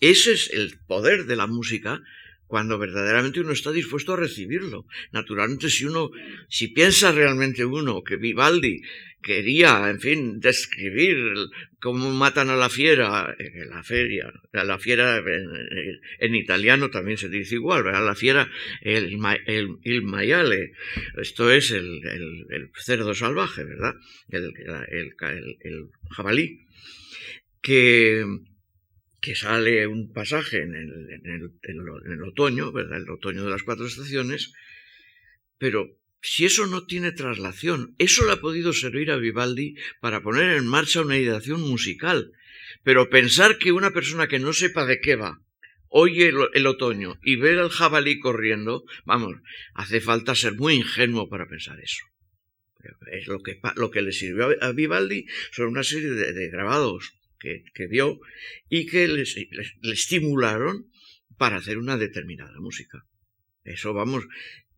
[0.00, 2.02] Ese es el poder de la música
[2.46, 4.86] cuando verdaderamente uno está dispuesto a recibirlo.
[5.12, 6.10] Naturalmente, si uno,
[6.48, 8.82] si piensa realmente uno que Vivaldi
[9.26, 11.16] quería, en fin, describir
[11.80, 15.18] cómo matan a la fiera en la feria, a la fiera
[16.20, 18.06] en, italiano también se dice igual, ¿verdad?
[18.06, 18.48] La fiera,
[18.82, 19.18] el,
[19.82, 20.72] el, maiale,
[21.20, 23.94] esto es el, el, cerdo salvaje, ¿verdad?
[24.28, 24.52] El,
[26.10, 26.64] jabalí,
[27.60, 28.24] que
[29.26, 32.98] que sale un pasaje en el, otoño, ¿verdad?
[32.98, 34.52] El otoño de las cuatro estaciones,
[35.58, 40.56] pero si eso no tiene traslación, eso le ha podido servir a Vivaldi para poner
[40.56, 42.30] en marcha una ideación musical,
[42.84, 45.40] pero pensar que una persona que no sepa de qué va,
[45.88, 49.34] oye el, otoño y ve al jabalí corriendo, vamos,
[49.74, 52.04] hace falta ser muy ingenuo para pensar eso.
[53.10, 57.88] Es lo que, lo que le sirvió a Vivaldi son una serie de grabados que,
[57.88, 58.18] dio
[58.68, 59.24] y que le
[59.92, 60.90] estimularon
[61.36, 63.06] para hacer una determinada música.
[63.64, 64.24] Eso vamos,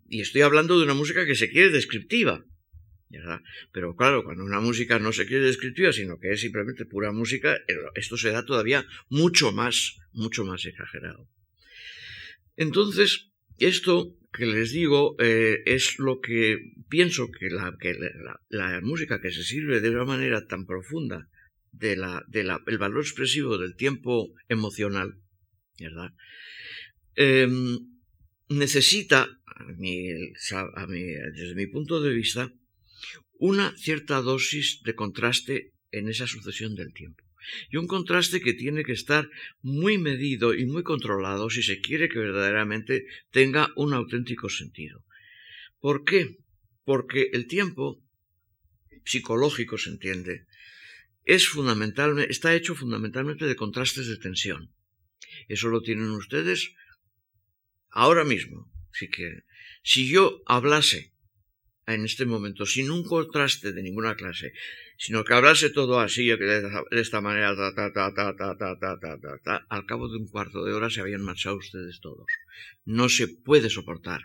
[0.08, 2.44] y estoy hablando de una música que se quiere descriptiva.
[3.72, 7.56] Pero claro, cuando una música no se quiere descriptiva, sino que es simplemente pura música,
[7.94, 11.28] esto se da todavía mucho más, mucho más exagerado.
[12.56, 17.48] Entonces, esto que les digo eh, es lo que pienso que,
[17.80, 17.98] que
[18.50, 21.28] la, música que se sirve de una manera tan profunda
[21.78, 22.24] de la,
[22.66, 25.20] el valor expresivo del tiempo emocional,
[25.78, 26.12] ¿verdad?
[27.14, 27.78] Em,
[28.48, 32.52] necesita, a desde mi punto de vista,
[33.38, 37.24] una cierta dosis de contraste en esa sucesión del tiempo.
[37.70, 39.28] Y un contraste que tiene que estar
[39.62, 45.04] muy medido y muy controlado si se quiere que verdaderamente tenga un auténtico sentido.
[45.80, 46.38] ¿Por qué?
[46.84, 48.02] Porque el tiempo
[49.04, 50.46] psicológico se entiende,
[51.28, 54.72] es fundamental, está hecho fundamentalmente de contrastes de tensión.
[55.46, 56.72] Eso lo tienen ustedes
[57.90, 58.72] ahora mismo.
[58.94, 59.42] Así que
[59.82, 61.12] si yo hablase
[61.86, 64.54] en este momento sin un contraste de ninguna clase,
[64.96, 67.56] sino que hablase todo así, de esta manera, al
[69.86, 72.26] cabo de un cuarto de hora se habían marchado ustedes todos.
[72.86, 74.22] No se puede soportar.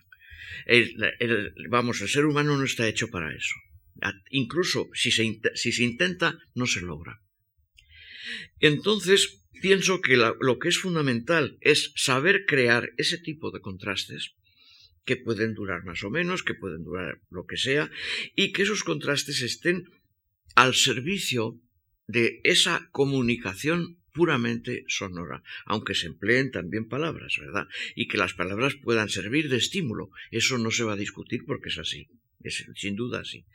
[1.70, 3.56] vamos, el ser humano no está hecho para eso.
[4.30, 7.22] Incluso si se, si se intenta, no se logra.
[8.60, 14.36] Entonces, pienso que lo que es fundamental es saber crear ese tipo de contrastes
[15.06, 17.92] que pueden durar más o menos, que pueden durar lo que sea,
[18.36, 19.86] y que esos contrastes estén
[20.56, 21.60] al servicio
[22.08, 27.68] de esa comunicación puramente sonora, aunque se empleen también palabras, ¿verdad?
[27.96, 30.12] Y que las palabras puedan servir de estímulo.
[30.30, 32.10] Eso no se va a discutir porque es así,
[32.42, 33.46] es sin duda así.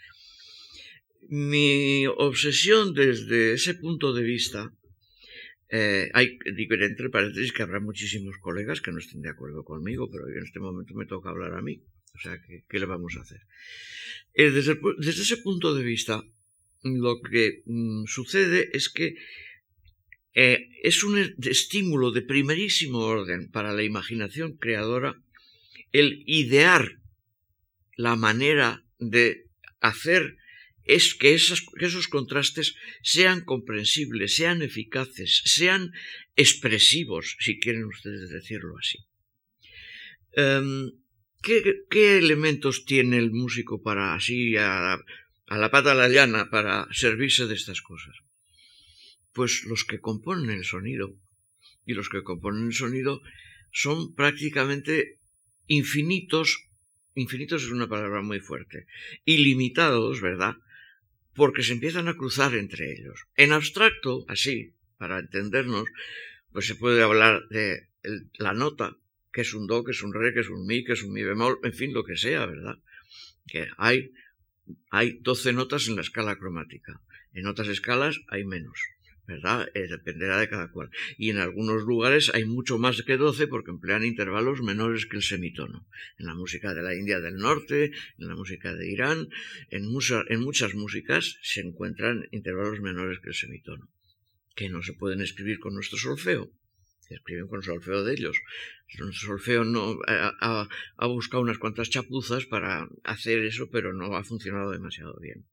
[1.29, 4.73] Mi obsesión desde ese punto de vista,
[5.71, 10.11] eh, hay, digo entre paréntesis que habrá muchísimos colegas que no estén de acuerdo conmigo,
[10.11, 11.83] pero en este momento me toca hablar a mí.
[12.15, 13.43] O sea, ¿qué, le vamos a hacer?
[14.35, 16.23] Eh, desde, ese punto de vista,
[16.83, 19.17] lo que mm, sucede es que
[20.35, 25.21] eh, es un estímulo de primerísimo orden para la imaginación creadora
[25.93, 26.99] el idear
[27.97, 29.47] la manera de
[29.81, 30.37] hacer
[30.89, 35.93] es que, esos contrastes sean comprensibles, sean eficaces, sean
[36.35, 38.99] expresivos, si quieren ustedes decirlo así.
[40.33, 40.93] Em,
[41.43, 44.99] ¿qué, elementos tiene el músico para así a,
[45.51, 48.17] la pata a la llana para servirse de estas cosas?
[49.35, 51.15] Pues los que componen el sonido.
[51.85, 53.21] Y los que componen el sonido
[53.73, 55.19] son prácticamente
[55.67, 56.65] infinitos,
[57.15, 58.87] infinitos es una palabra muy fuerte,
[59.27, 60.57] ilimitados, ¿verdad?
[61.39, 63.19] Porque se empiezan a cruzar entre ellos.
[63.37, 65.87] En abstracto, así, para entendernos,
[66.53, 67.89] pues se puede hablar de
[68.35, 68.97] la nota,
[69.33, 71.13] que es un do, que es un re, que es un mi, que es un
[71.13, 72.77] mi bemol, en fin, lo que sea, ¿verdad?
[73.47, 74.13] Que hay,
[74.91, 77.01] hay 12 notas en la escala cromática.
[77.33, 78.79] En otras escalas hay menos,
[79.29, 79.69] ¿verdad?
[79.75, 80.91] Eh, dependerá de cada cual.
[81.17, 85.23] Y en algunos lugares hay mucho más que 12 porque emplean intervalos menores que el
[85.23, 85.87] semitono.
[86.19, 89.29] En la música de la India del Norte, en la música de Irán,
[89.71, 93.89] en, en muchas músicas se encuentran intervalos menores que el semitono,
[94.57, 96.51] que no se pueden escribir con nuestro solfeo
[97.15, 98.37] escriben con solfeo de ellos.
[98.99, 104.71] Nuestro solfeo no ha, buscado unas cuantas chapuzas para hacer eso, pero no ha funcionado
[104.71, 105.47] demasiado bien.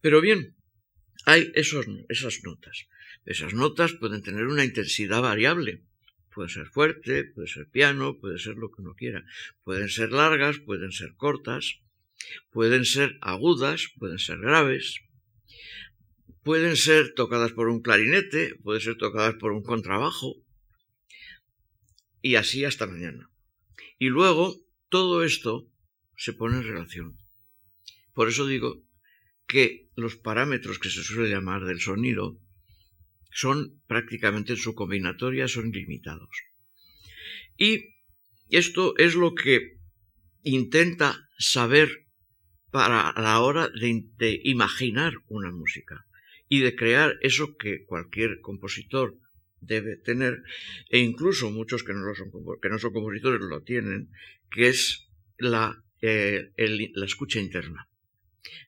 [0.00, 0.57] Pero bien,
[1.24, 2.86] hay esas notas.
[3.24, 5.82] Esas notas pueden tener una intensidad variable.
[6.32, 9.24] Puede ser fuerte, puede ser piano, puede ser lo que uno quiera.
[9.64, 11.80] Pueden ser largas, pueden ser cortas,
[12.50, 15.00] pueden ser agudas, pueden ser graves,
[16.42, 20.36] pueden ser tocadas por un clarinete, pueden ser tocadas por un contrabajo,
[22.22, 23.30] y así hasta mañana.
[23.98, 24.56] Y luego
[24.88, 25.68] todo esto
[26.16, 27.18] se pone en relación.
[28.12, 28.82] Por eso digo
[29.46, 32.38] que los parámetros que se suele llamar del sonido
[33.32, 36.30] son prácticamente en su combinatoria son limitados.
[37.56, 37.96] Y
[38.48, 39.80] esto es lo que
[40.44, 42.06] intenta saber
[42.70, 46.06] para la hora de, imaginar una música
[46.48, 49.18] y de crear eso que cualquier compositor
[49.60, 50.42] debe tener,
[50.90, 52.30] e incluso muchos que no, son,
[52.62, 54.10] que no son compositores lo tienen,
[54.48, 55.08] que es
[55.38, 57.88] la, eh, la escucha interna.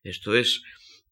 [0.03, 0.62] Esto es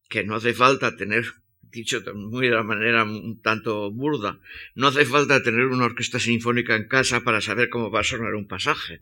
[0.08, 1.24] que no hace falta tener,
[1.62, 4.40] dicho muy de la manera un tanto burda,
[4.74, 8.34] no hace falta tener una orquesta sinfónica en casa para saber cómo va a sonar
[8.34, 9.00] un pasaje,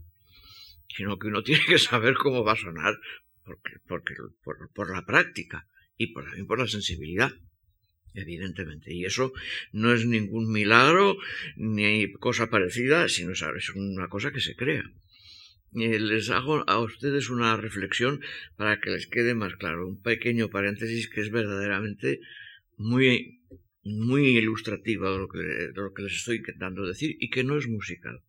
[0.88, 2.98] sino que uno tiene que saber cómo va a sonar
[3.44, 5.66] porque, porque, por, por la práctica
[5.96, 7.32] y por, también por la sensibilidad
[8.16, 8.92] evidentemente.
[8.92, 9.32] Y eso
[9.72, 11.16] no es ningún milagro
[11.56, 14.84] ni cosa parecida, sino es una cosa que se crea.
[15.72, 18.20] Les hago a ustedes una reflexión
[18.56, 22.20] para que les quede más claro, un pequeño paréntesis que es verdaderamente
[22.76, 23.42] muy,
[23.82, 28.22] muy ilustrativa de lo, que, de les estoy intentando decir y que no es musical.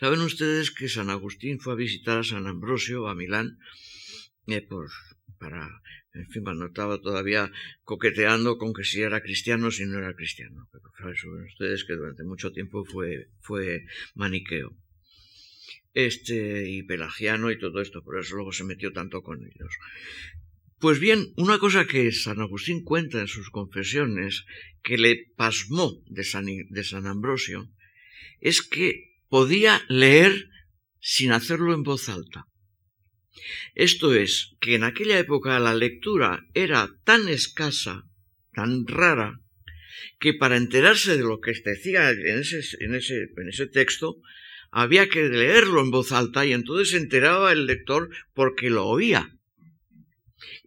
[0.00, 3.58] Saben ustedes que San Agustín fue a visitar a San Ambrosio, a Milán,
[4.46, 4.90] eh, pues,
[5.38, 5.82] para
[6.14, 7.50] en fin, cuando estaba todavía
[7.84, 10.68] coqueteando con que si era cristiano o si no era cristiano.
[10.70, 14.76] Pero saben ustedes que durante mucho tiempo fue, fue maniqueo.
[15.94, 19.72] Este, y pelagiano y todo esto, por eso luego se metió tanto con ellos.
[20.78, 24.44] Pues bien, una cosa que San Agustín cuenta en sus confesiones,
[24.82, 27.70] que le pasmó de San, de San Ambrosio,
[28.40, 30.48] es que podía leer
[30.98, 32.46] sin hacerlo en voz alta.
[33.74, 38.04] Esto es, que en aquella época la lectura era tan escasa,
[38.52, 39.40] tan rara,
[40.18, 44.16] que para enterarse de lo que decía en ese, en ese, en ese texto,
[44.72, 49.30] había que leerlo en voz alta y entonces se enteraba el lector porque lo oía.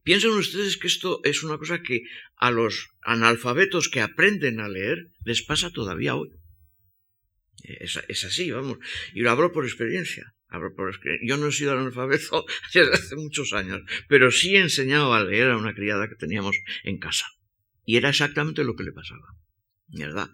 [0.04, 2.04] Piensen ustedes que esto es una cosa que
[2.38, 6.30] a los analfabetos que aprenden a leer les pasa todavía hoy.
[7.64, 8.78] Es, así, vamos.
[9.16, 10.36] Y lo hablo por experiencia.
[11.24, 15.50] Yo no he sido analfabeto desde hace muchos años, pero sí he enseñado a leer
[15.50, 17.26] a una criada que teníamos en casa.
[17.84, 19.36] Y era exactamente lo que le pasaba.
[19.88, 20.30] ¿Verdad?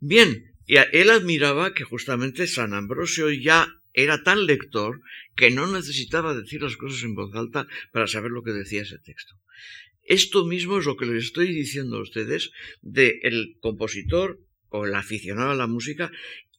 [0.00, 5.00] Bien, y él admiraba que justamente San Ambrosio ya era tan lector
[5.36, 8.98] que no necesitaba decir las cosas en voz alta para saber lo que decía ese
[8.98, 9.34] texto.
[10.02, 12.50] Esto mismo es lo que les estoy diciendo a ustedes
[12.82, 16.10] del compositor o el aficionado a la música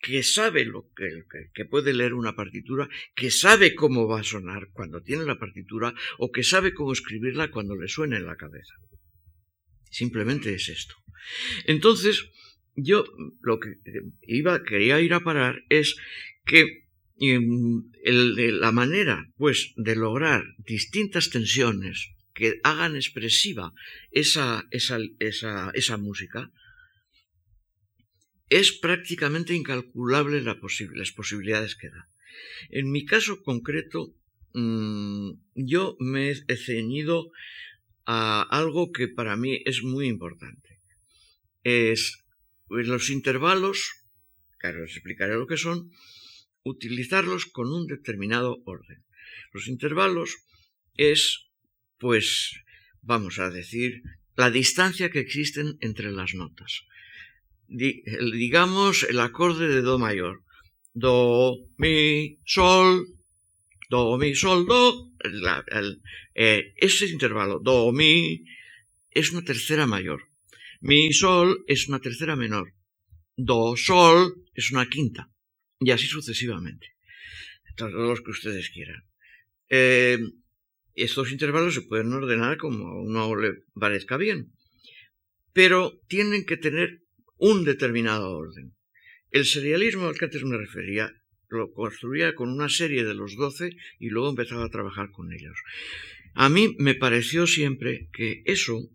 [0.01, 4.69] que sabe lo que, que, puede leer una partitura, que sabe cómo va a sonar
[4.71, 8.75] cuando tiene la partitura o que sabe cómo escribirla cuando le suena en la cabeza.
[9.89, 10.95] Simplemente es esto.
[11.65, 12.29] Entonces,
[12.75, 13.05] yo
[13.41, 13.77] lo que
[14.21, 15.95] iba, quería ir a parar es
[16.45, 16.85] que
[17.19, 23.73] em, la manera, pues, de lograr distintas tensiones que hagan expresiva
[24.11, 26.51] esa, esa, esa, esa música,
[28.49, 32.09] es prácticamente incalculable las posibilidades que da.
[32.69, 34.13] En mi caso concreto,
[34.53, 37.31] mm, yo me he ceñido
[38.05, 40.79] a algo que para mí es muy importante.
[41.63, 42.24] Es
[42.69, 43.91] los intervalos,
[44.57, 45.91] claro, les explicaré lo que son,
[46.63, 49.05] utilizarlos con un determinado orden.
[49.53, 50.37] Los intervalos
[50.95, 51.47] es,
[51.99, 52.53] pues,
[53.01, 54.01] vamos a decir,
[54.35, 56.81] la distancia que existen entre las notas.
[57.67, 60.43] digamos el acorde de Do mayor.
[60.93, 63.05] Do, mi, sol,
[63.89, 65.11] do, mi, sol, do.
[66.33, 68.45] Eh, ese intervalo, do, mi,
[69.11, 70.24] es una tercera mayor.
[70.87, 72.75] Mi, sol es una tercera menor.
[73.35, 75.31] Do, sol es una quinta.
[75.79, 76.93] Y así sucesivamente.
[77.75, 79.03] Todos los que ustedes quieran.
[79.67, 80.19] Eh,
[80.93, 84.53] estos intervalos se pueden ordenar como a uno le parezca bien,
[85.53, 87.01] pero tienen que tener
[87.37, 88.75] un determinado orden.
[89.31, 91.11] El serialismo al que antes me refería
[91.49, 95.57] lo construía con una serie de los doce y luego empezaba a trabajar con ellos.
[96.35, 98.91] A mí me pareció siempre que eso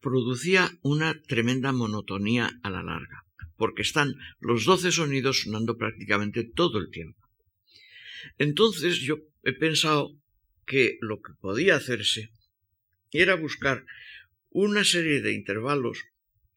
[0.00, 3.24] producía una tremenda monotonía a la larga,
[3.56, 7.28] porque están los doce sonidos sonando prácticamente todo el tiempo.
[8.38, 10.16] Entonces yo he pensado
[10.66, 12.30] que lo que podía hacerse
[13.10, 13.84] era buscar
[14.50, 16.04] una serie de intervalos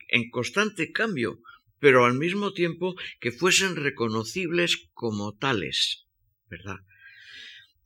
[0.09, 1.39] en constante cambio,
[1.79, 6.05] pero al mismo tiempo que fuesen reconocibles como tales,
[6.49, 6.79] ¿verdad?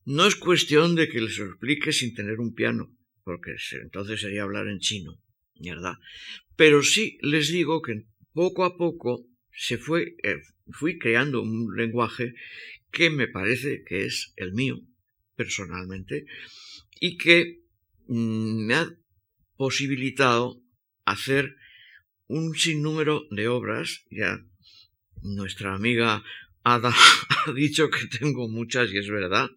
[0.04, 4.68] No es cuestión de que les explique sin tener un piano, porque entonces sería hablar
[4.68, 5.20] en chino,
[5.60, 5.96] ¿verdad?
[6.56, 10.42] Pero sí les digo que poco a poco se fue, eh,
[10.72, 12.34] fui creando un lenguaje
[12.92, 14.82] que me parece que es el mío,
[15.36, 16.26] personalmente,
[17.00, 17.62] y que
[18.08, 18.90] mm, me ha
[19.58, 20.62] posibilitado
[21.06, 21.56] hacer
[22.28, 24.06] un sinnúmero de obras.
[24.10, 24.40] Ya
[25.22, 26.24] nuestra amiga
[26.64, 26.94] Ada
[27.48, 29.50] ha dicho que tengo muchas y es verdad.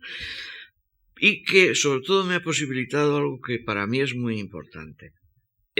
[1.20, 5.12] Y que sobre todo me ha posibilitado algo que para mí es muy importante.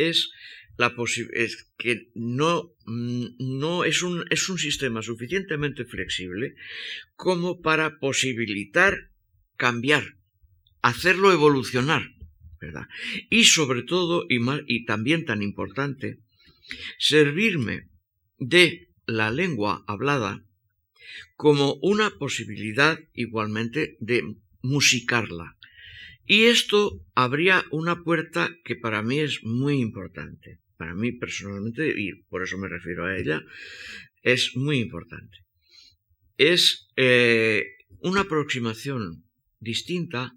[0.06, 0.30] Es
[0.78, 0.94] la
[1.34, 3.26] es que no, mm,
[3.58, 6.54] no es, un, es un sistema suficientemente flexible
[7.16, 9.10] como para posibilitar
[9.56, 10.16] cambiar,
[10.80, 12.02] hacerlo evolucionar,
[12.60, 12.86] ¿verdad?
[13.28, 14.38] Y sobre todo, y,
[14.68, 16.20] y también tan importante,
[16.98, 17.88] servirme
[18.38, 20.44] de la lengua hablada
[21.36, 25.57] como una posibilidad igualmente de musicarla.
[26.28, 30.60] Y esto abría una puerta que para mí es muy importante.
[30.76, 33.40] Para mí personalmente, y por eso me refiero a ella,
[34.22, 35.38] es muy importante.
[36.36, 37.64] Es eh,
[38.00, 39.24] una aproximación
[39.58, 40.34] distinta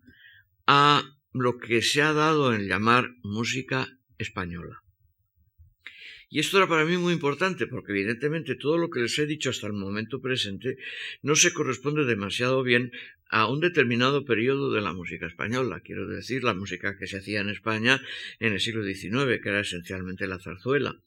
[0.66, 4.82] a lo que se ha dado en llamar música española.
[6.32, 9.50] Y esto era para mí muy importante porque evidentemente todo lo que les he dicho
[9.50, 10.78] hasta el momento presente
[11.22, 12.94] no se corresponde demasiado bien
[13.30, 17.42] a un determinado periodo de la música española, quiero decir, la música que se hacía
[17.42, 18.02] en España
[18.40, 21.02] en el siglo XIX, que era esencialmente la zarzuela,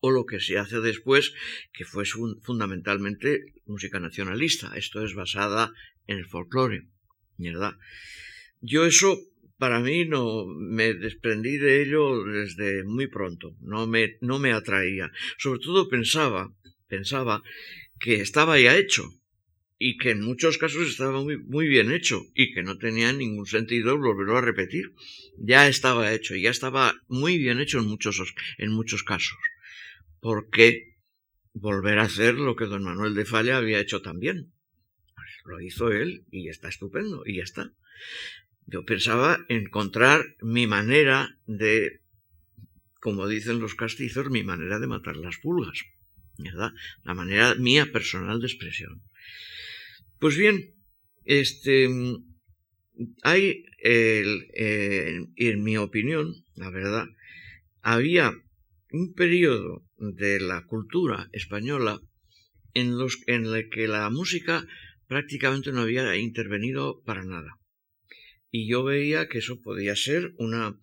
[0.00, 1.34] o lo que se hace después,
[1.72, 5.72] que fue fundamentalmente música nacionalista, esto es basada
[6.06, 6.86] en el folclore.
[7.38, 7.74] ¿verdad?
[8.60, 9.18] Yo eso,
[9.58, 15.10] para mí, no me desprendí de ello desde muy pronto, no me, no me atraía.
[15.38, 16.52] Sobre todo pensaba,
[16.88, 17.42] pensaba
[17.98, 19.04] que estaba ya hecho
[19.78, 23.46] y que en muchos casos estaba muy, muy bien hecho y que no tenía ningún
[23.46, 24.92] sentido volverlo a repetir.
[25.38, 28.20] Ya estaba hecho, ya estaba muy bien hecho en muchos,
[28.58, 29.38] en muchos casos.
[30.20, 30.96] ¿Por qué
[31.52, 34.52] volver a hacer lo que don Manuel de Falla había hecho también?
[35.46, 37.72] lo hizo él y está estupendo y ya está.
[38.66, 42.00] Yo pensaba encontrar mi manera de,
[43.00, 45.84] como dicen los castizos, mi manera de matar las pulgas,
[46.38, 46.72] ¿verdad?
[47.04, 49.02] La manera mía personal de expresión.
[50.18, 50.74] Pues bien,
[51.24, 51.88] este,
[53.22, 57.06] hay, en mi opinión, la verdad,
[57.82, 58.32] había
[58.90, 62.00] un periodo de la cultura española
[62.74, 64.66] en, los, en el que la música
[65.06, 67.58] prácticamente no había intervenido para nada.
[68.56, 70.80] Y yo veía que eso podía ser una,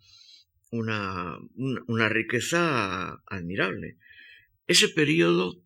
[0.70, 1.40] una,
[1.88, 3.98] una, riqueza admirable.
[4.68, 5.60] Ese periodo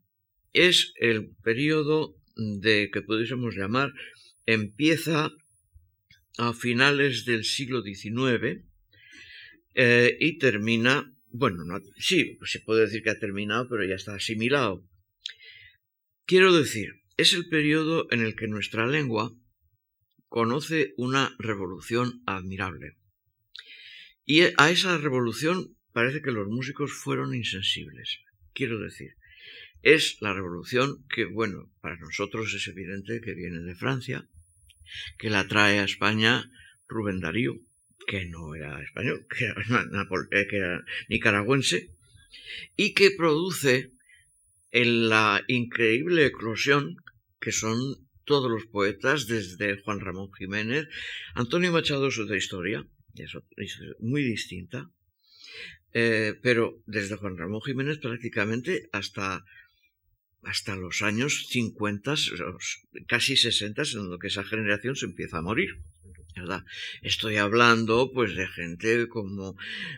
[0.54, 3.92] es el periodo de que pudiésemos llamar
[4.46, 5.32] empieza
[6.38, 8.64] a finales del siglo XIX
[9.74, 14.14] eh, y termina, bueno, no, sí, se puede decir que ha terminado, pero ya está
[14.14, 14.82] asimilado.
[16.24, 19.36] Quiero decir, es el periodo en el que nuestra lengua
[20.28, 22.96] conoce una revolución admirable.
[24.24, 28.20] Y a esa revolución parece que los músicos fueron insensibles.
[28.52, 29.16] Quiero decir,
[29.82, 34.28] es la revolución que, bueno, para nosotros es evidente que viene de Francia,
[35.18, 36.50] que la trae a España
[36.88, 37.60] Rubén Darío,
[38.06, 39.54] que no era español, que era,
[40.32, 41.90] eh, que era nicaragüense,
[42.76, 43.92] y que produce
[44.70, 46.96] en la increíble eclosión
[47.40, 50.86] que son todos los poetas, desde Juan Ramón Jiménez.
[51.34, 53.32] Antonio Machado es otra historia, es
[53.98, 54.90] muy distinta.
[55.94, 59.42] Eh, pero desde Juan Ramón Jiménez prácticamente hasta,
[60.42, 62.14] hasta los años 50,
[63.06, 65.70] casi 60, en lo que esa generación se empieza a morir.
[67.02, 69.56] Estoy hablando pues de gente como,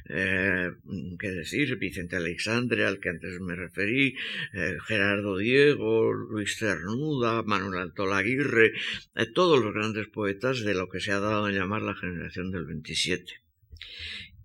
[0.09, 0.71] eh,
[1.19, 1.77] ¿qué decir?
[1.77, 4.17] Vicente Alexandre, al que antes me referí,
[4.53, 8.73] eh, Gerardo Diego, Luis Cernuda, Manuel Aguirre,
[9.15, 12.51] eh, todos los grandes poetas de lo que se ha dado a llamar la generación
[12.51, 13.33] del 27.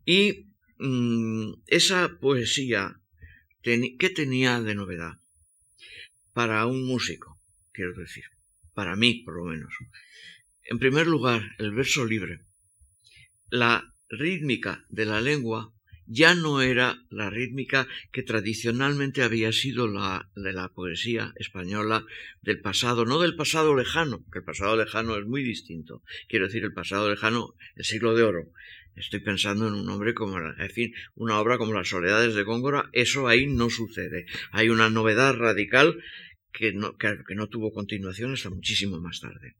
[0.05, 2.99] Y mm, esa poesía,
[3.61, 5.19] ¿qué tenía de novedad?
[6.33, 7.39] Para un músico,
[7.71, 8.25] quiero decir,
[8.73, 9.73] para mí por lo menos.
[10.67, 12.39] En primer lugar, el verso libre.
[13.51, 15.71] La rítmica de la lengua
[16.07, 22.03] ya no era la rítmica que tradicionalmente había sido la de la poesía española
[22.41, 26.01] del pasado, no del pasado lejano, que el pasado lejano es muy distinto.
[26.27, 28.51] Quiero decir, el pasado lejano, el siglo de oro.
[28.95, 32.89] Estoy pensando en un hombre como, en fin, una obra como Las Soledades de Góngora,
[32.91, 34.25] eso ahí no sucede.
[34.51, 36.01] Hay una novedad radical
[36.51, 39.57] que no, que no tuvo continuación hasta muchísimo más tarde.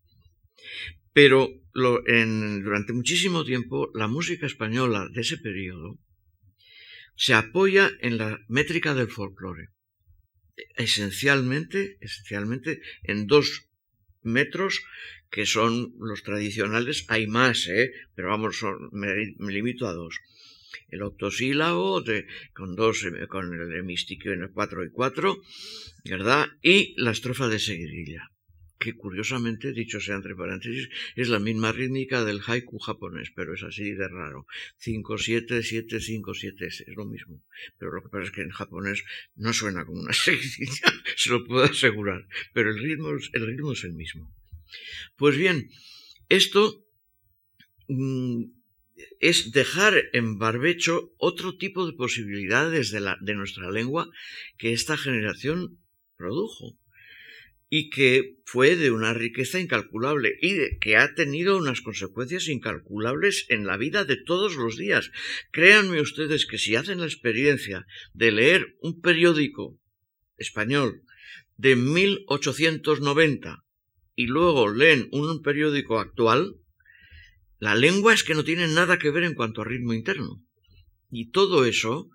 [1.12, 5.98] Pero durante muchísimo tiempo la música española de ese periodo
[7.16, 9.68] se apoya en la métrica del folclore.
[10.76, 13.68] Esencialmente, esencialmente en dos
[14.22, 14.82] metros
[15.30, 17.04] que son los tradicionales.
[17.08, 17.92] Hay más, ¿eh?
[18.14, 18.62] pero vamos,
[18.92, 20.18] me, limito a dos.
[20.88, 25.36] El octosílabo de, con dos, eh, con el hemistiquio en el 4 y 4,
[26.04, 26.46] ¿verdad?
[26.62, 28.30] Y la estrofa de seguidilla
[28.86, 33.62] que curiosamente, dicho sea entre paréntesis, es la misma rítmica del haiku japonés, pero es
[33.64, 34.46] así de raro.
[34.78, 37.42] 5, 7, 7, 5, 7, es lo mismo.
[37.78, 39.02] Pero lo que pasa es que en japonés
[39.34, 43.82] no suena como una seguidilla, se lo puedo asegurar, pero el ritmo, el ritmo es
[43.82, 44.32] el mismo.
[45.16, 45.68] Pues bien,
[46.28, 46.86] esto
[47.88, 48.44] mm,
[49.18, 54.08] es dejar en barbecho otro tipo de posibilidades de, la, de nuestra lengua
[54.58, 55.80] que esta generación
[56.16, 56.78] produjo
[57.68, 63.66] y que fue de una riqueza incalculable y que ha tenido unas consecuencias incalculables en
[63.66, 65.10] la vida de todos los días.
[65.50, 69.80] Créanme ustedes que si hacen la experiencia de leer un periódico
[70.36, 71.02] español
[71.56, 73.64] de 1890
[74.14, 76.54] y luego leen un periódico actual,
[77.58, 80.42] la lengua es que no tiene nada que ver en cuanto a ritmo interno.
[81.10, 82.10] Y todo eso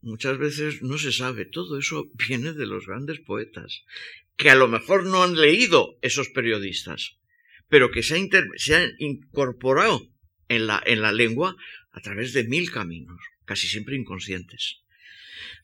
[0.00, 3.84] muchas veces no se sabe, todo eso viene de los grandes poetas
[4.36, 7.16] que a lo mejor no han leído esos periodistas,
[7.68, 10.08] pero que se, han incorporado
[10.48, 11.56] en la, en la lengua
[11.92, 14.80] a través de mil caminos, casi siempre inconscientes.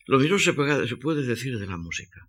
[0.05, 2.27] Lo mismo se puede, se puede decir de la música.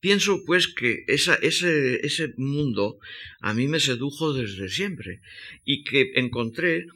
[0.00, 2.98] Pienso pues que esa, ese, ese mundo
[3.40, 5.20] a mí me sedujo desde siempre
[5.64, 6.86] y que encontré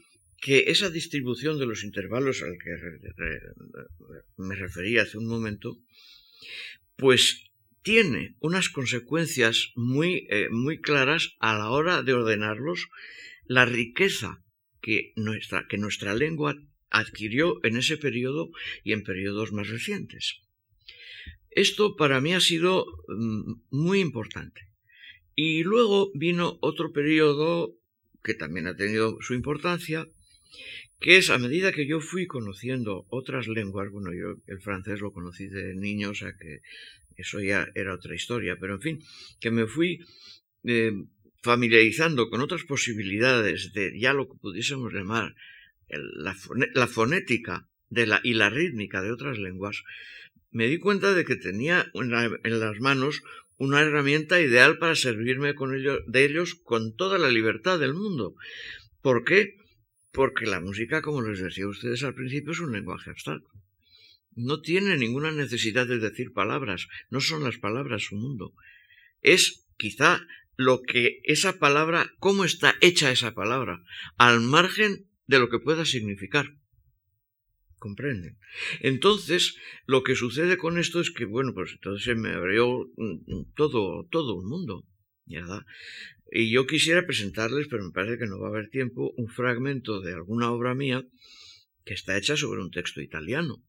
[0.41, 2.71] que esa distribución de los intervalos al que
[4.37, 5.79] me refería hace un momento,
[6.97, 7.52] pues
[7.83, 12.89] tiene unas consecuencias muy, eh, muy claras a la hora de ordenarlos,
[13.45, 14.43] la riqueza
[14.81, 16.57] que nuestra, que nuestra lengua
[16.91, 18.51] adquirió en ese periodo
[18.85, 20.41] y en periodos más recientes.
[21.51, 24.69] Esto para mí ha sido mm, muy importante.
[25.35, 27.75] Y luego vino otro periodo
[28.23, 30.07] que también ha tenido su importancia,
[31.01, 35.13] que es a medida que yo fui conociendo otras lenguas, bueno, yo el francés lo
[35.13, 36.61] conocí de niño, o sea que
[37.17, 39.05] eso ya era otra historia, pero en fin,
[39.41, 40.01] que me fui
[40.65, 40.93] eh,
[41.43, 45.35] familiarizando con otras posibilidades de ya lo que pudiésemos llamar
[45.89, 49.83] la, fonética de la, y la rítmica de otras lenguas,
[50.51, 53.23] me di cuenta de que tenía en, las manos
[53.57, 58.35] una herramienta ideal para servirme con de ellos con toda la libertad del mundo.
[59.03, 59.57] ¿Por qué?
[60.13, 63.62] Porque la música, como les decía ustedes al principio, es un lenguaje abstracto
[64.35, 68.55] no tiene ninguna necesidad de decir palabras, no son las palabras su mundo.
[69.21, 70.27] Es quizá
[70.57, 73.83] lo que esa palabra, cómo está hecha esa palabra,
[74.17, 76.47] al margen de lo que pueda significar.
[77.79, 78.39] ¿Comprenden?
[78.81, 79.57] Entonces,
[79.87, 82.89] lo que sucede con esto es que, bueno, pues entonces se me abrió
[83.57, 84.87] todo, todo un mundo,
[85.27, 85.63] ¿verdad?
[86.31, 90.01] Y yo quisiera presentarles, pero me parece que no va a haber tiempo, un fragmento
[90.01, 91.05] de alguna obra mía
[91.85, 93.63] que está hecha sobre un texto italiano.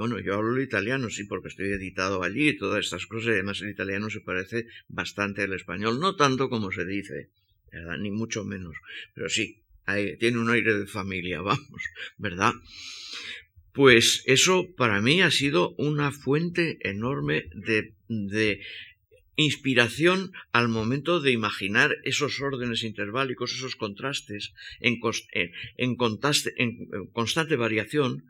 [0.00, 3.60] Bueno, yo hablo italiano, sí, porque estoy editado allí y todas estas cosas, y además
[3.60, 7.28] el italiano se parece bastante al español, no tanto como se dice,
[7.98, 8.74] ni mucho menos,
[9.14, 9.62] pero sí,
[10.18, 11.82] tiene un aire de familia, vamos,
[12.16, 12.54] ¿verdad?
[13.74, 18.62] Pues eso para mí ha sido una fuente enorme de, de
[19.36, 24.98] inspiración al momento de imaginar esos órdenes interválicos, esos contrastes en,
[25.76, 28.24] en, constante variación,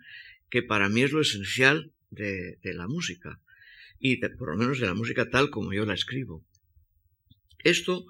[0.50, 3.40] que para mí es lo esencial de, la música,
[3.98, 6.44] y por lo menos de la música tal como yo la escribo.
[7.62, 8.04] Esto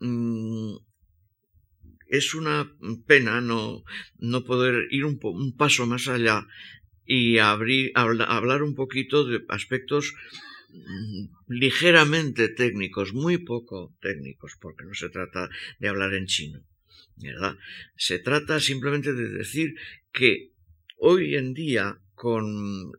[0.00, 0.76] mm,
[2.08, 2.70] es una
[3.06, 3.84] pena no,
[4.18, 6.46] no poder ir un, paso más allá
[7.06, 10.14] y abrir, hablar un poquito de aspectos
[10.70, 15.48] mm, ligeramente técnicos, muy poco técnicos, porque no se trata
[15.78, 16.64] de hablar en chino,
[17.16, 17.56] ¿verdad?
[17.96, 19.74] Se trata simplemente de decir
[20.12, 20.51] que
[21.04, 22.92] hoy en día, con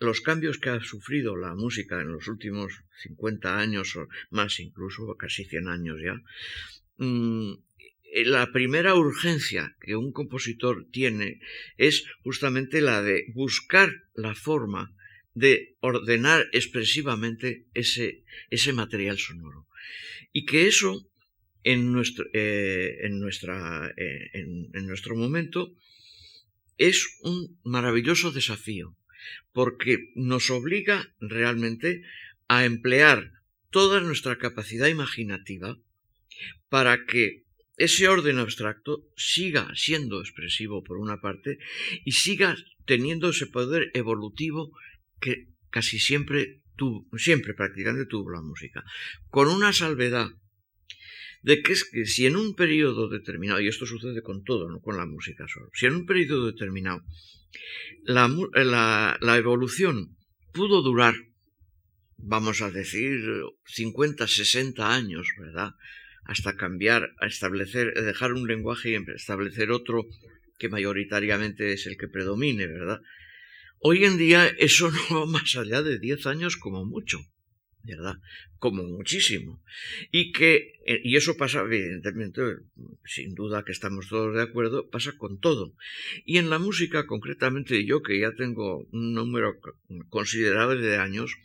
[0.00, 2.72] los cambios que ha sufrido la música en los últimos
[3.02, 6.14] 50 años o más incluso, casi 100 años ya,
[6.96, 7.52] mm,
[8.14, 11.40] eh, la primera urgencia que un compositor tiene
[11.76, 14.96] es justamente la de buscar la forma
[15.34, 18.24] de ordenar expresivamente ese,
[18.72, 19.66] material sonoro.
[20.32, 21.06] Y que eso
[21.64, 23.22] en nuestro, eh, en,
[23.96, 25.76] eh, en nuestro momento
[26.88, 28.96] es un maravilloso desafío,
[29.52, 32.02] porque nos obliga realmente
[32.48, 33.30] a emplear
[33.70, 35.78] toda nuestra capacidad imaginativa
[36.68, 37.44] para que
[37.76, 41.58] ese orden abstracto siga siendo expresivo por una parte
[42.04, 44.76] y siga teniendo ese poder evolutivo
[45.20, 48.84] que casi siempre tuvo, siempre prácticamente tuvo la música,
[49.30, 50.28] con una salvedad
[51.42, 54.80] de que es que si en un periodo determinado, y esto sucede con todo, no
[54.80, 57.02] con la música solo, si en un periodo determinado
[58.04, 60.16] la, la, la evolución
[60.52, 61.14] pudo durar,
[62.16, 63.20] vamos a decir,
[63.64, 65.74] 50, 60 años, ¿verdad?
[66.24, 70.06] hasta cambiar, a establecer, dejar un lenguaje y establecer otro
[70.58, 73.00] que mayoritariamente es el que predomine, ¿verdad?
[73.78, 77.18] Hoy en día eso no va más allá de 10 años como mucho,
[77.84, 78.16] ¿verdad?
[78.58, 79.62] Como muchísimo.
[80.10, 82.42] Y que, eh, y eso pasa, evidentemente,
[83.04, 85.74] sin duda que estamos todos de acuerdo, pasa con todo.
[86.24, 89.58] Y en la música, concretamente yo, que ya tengo un número
[90.08, 91.36] considerable de años,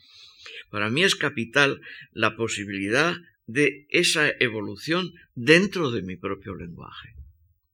[0.69, 1.81] para mí es capital
[2.13, 3.15] la posibilidad
[3.47, 7.15] de esa evolución dentro de mi propio lenguaje,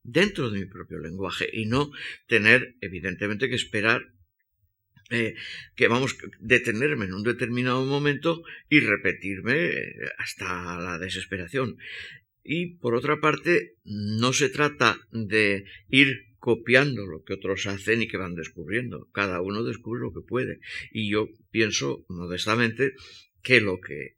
[0.03, 1.91] dentro de mi propio lenguaje y no
[2.27, 4.13] tener evidentemente que esperar
[5.13, 5.35] eh,
[5.75, 11.77] que vamos detenerme en un determinado momento y repetirme eh, hasta la desesperación.
[12.43, 18.07] Y por otra parte, no se trata de ir copiando lo que otros hacen y
[18.07, 19.07] que van descubriendo.
[19.13, 20.59] Cada uno descubre lo que puede.
[20.91, 22.91] Y yo pienso modestamente
[23.41, 24.15] que lo que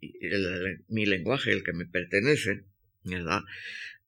[0.88, 2.64] mi lenguaje, el que me pertenece,
[3.04, 3.42] ¿verdad?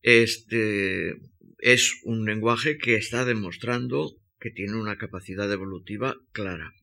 [0.01, 1.15] Este
[1.59, 6.73] es un lenguaje que está demostrando que tiene una capacidad evolutiva clara.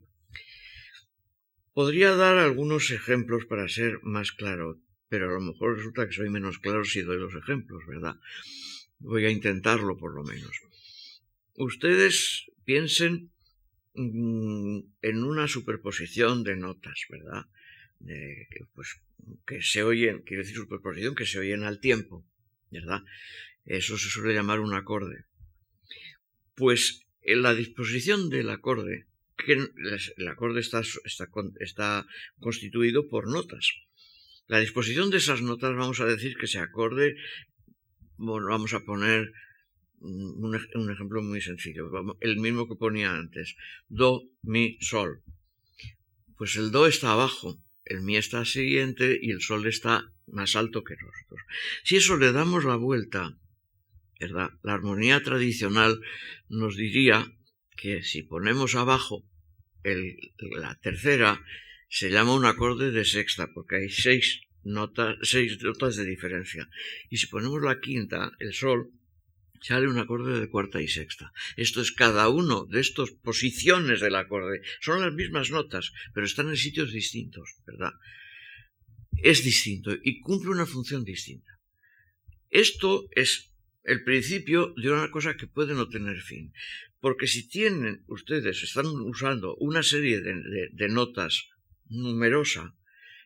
[1.72, 6.30] Podría dar algunos ejemplos para ser más claro, pero a lo mejor resulta que soy
[6.30, 8.16] menos claro si doy los ejemplos, ¿verdad?
[8.98, 10.52] Voy a intentarlo por lo menos.
[11.56, 13.30] Ustedes piensen
[13.94, 17.46] mm, en una superposición de notas, ¿verdad?
[18.74, 19.00] pues,
[19.46, 22.24] que se oyen, quiero decir superposición, que se oyen al tiempo,
[22.70, 23.02] ¿verdad?
[23.64, 25.24] Eso se suele llamar un acorde.
[26.54, 29.06] Pues la disposición del acorde,
[29.36, 31.28] que el acorde está, está,
[31.60, 32.06] está
[32.38, 33.72] constituido por notas.
[34.46, 37.16] La disposición de esas notas, vamos a decir que se acorde,
[38.16, 39.32] bueno, vamos a poner
[40.00, 43.56] un, un, ejemplo muy sencillo, el mismo que ponía antes,
[43.88, 45.22] do, mi, sol.
[46.36, 50.84] Pues el do está abajo, el mi está siguiente y el sol está más alto
[50.84, 51.40] que nosotros.
[51.84, 53.36] Si eso le damos la vuelta,
[54.20, 54.50] ¿verdad?
[54.62, 56.00] La armonía tradicional
[56.48, 57.26] nos diría
[57.76, 59.24] que si ponemos abajo
[59.82, 61.42] la tercera,
[61.88, 66.68] se llama un acorde de sexta, porque hay seis notas, seis notas de diferencia.
[67.10, 68.90] Y si ponemos la quinta, el sol,
[69.60, 71.32] sale un acorde de cuarta y sexta.
[71.56, 74.62] Esto es cada uno de estas posiciones del acorde.
[74.80, 77.92] Son las mismas notas, pero están en sitios distintos, ¿verdad?
[79.16, 81.58] Es distinto y cumple una función distinta.
[82.50, 83.53] Esto es
[83.84, 86.52] el principio de una cosa que puede no tener fin.
[87.00, 91.48] Porque si tienen ustedes, están usando una serie de, notas
[91.88, 92.74] numerosa,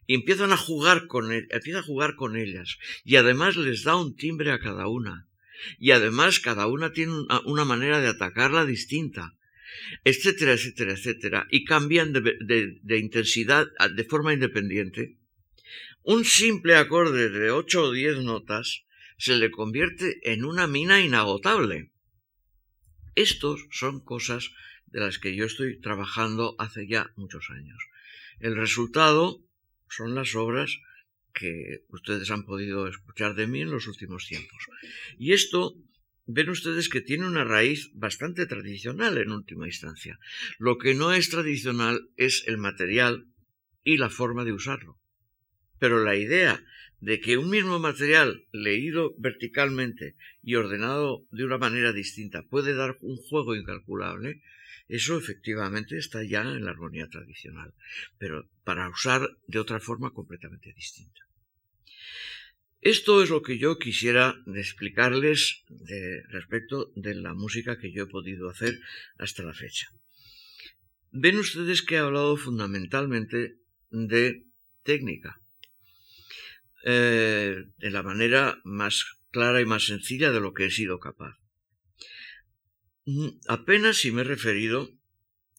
[0.06, 4.16] y empiezan a jugar con empiezan a jugar con ellas y además les da un
[4.16, 5.28] timbre a cada una
[5.78, 7.12] y además cada una tiene
[7.44, 9.36] una manera de atacarla distinta,
[10.04, 15.18] etcétera, etcétera, etcétera, y cambian de, intensidad de forma independiente,
[16.02, 18.84] un simple acorde de ocho o diez notas
[19.18, 21.90] se le convierte en una mina inagotable.
[23.14, 24.52] Estos son cosas
[24.86, 27.78] de las que yo estoy trabajando hace ya muchos años.
[28.38, 29.44] El resultado
[29.88, 30.78] son las obras
[31.34, 34.66] que ustedes han podido escuchar de mí en los últimos tiempos.
[35.18, 35.74] Y esto
[36.26, 40.18] ven ustedes que tiene una raíz bastante tradicional en última instancia.
[40.58, 43.26] Lo que no es tradicional es el material
[43.82, 45.00] y la forma de usarlo.
[45.78, 46.64] Pero la idea
[47.00, 52.98] de que un mismo material leído verticalmente y ordenado de una manera distinta puede dar
[53.00, 54.42] un juego incalculable,
[54.88, 57.74] eso efectivamente está ya en la armonía tradicional,
[58.18, 61.20] pero para usar de otra forma completamente distinta.
[62.80, 65.64] Esto es lo que yo quisiera explicarles
[66.28, 68.78] respecto de la música que yo he podido hacer
[69.18, 69.88] hasta la fecha.
[71.10, 73.56] Ven ustedes que he hablado fundamentalmente
[73.90, 74.44] de
[74.84, 75.40] técnica,
[76.90, 81.36] eh, de la manera más clara y más sencilla de lo que he sido capaz.
[83.04, 84.90] Mm, apenas si me he referido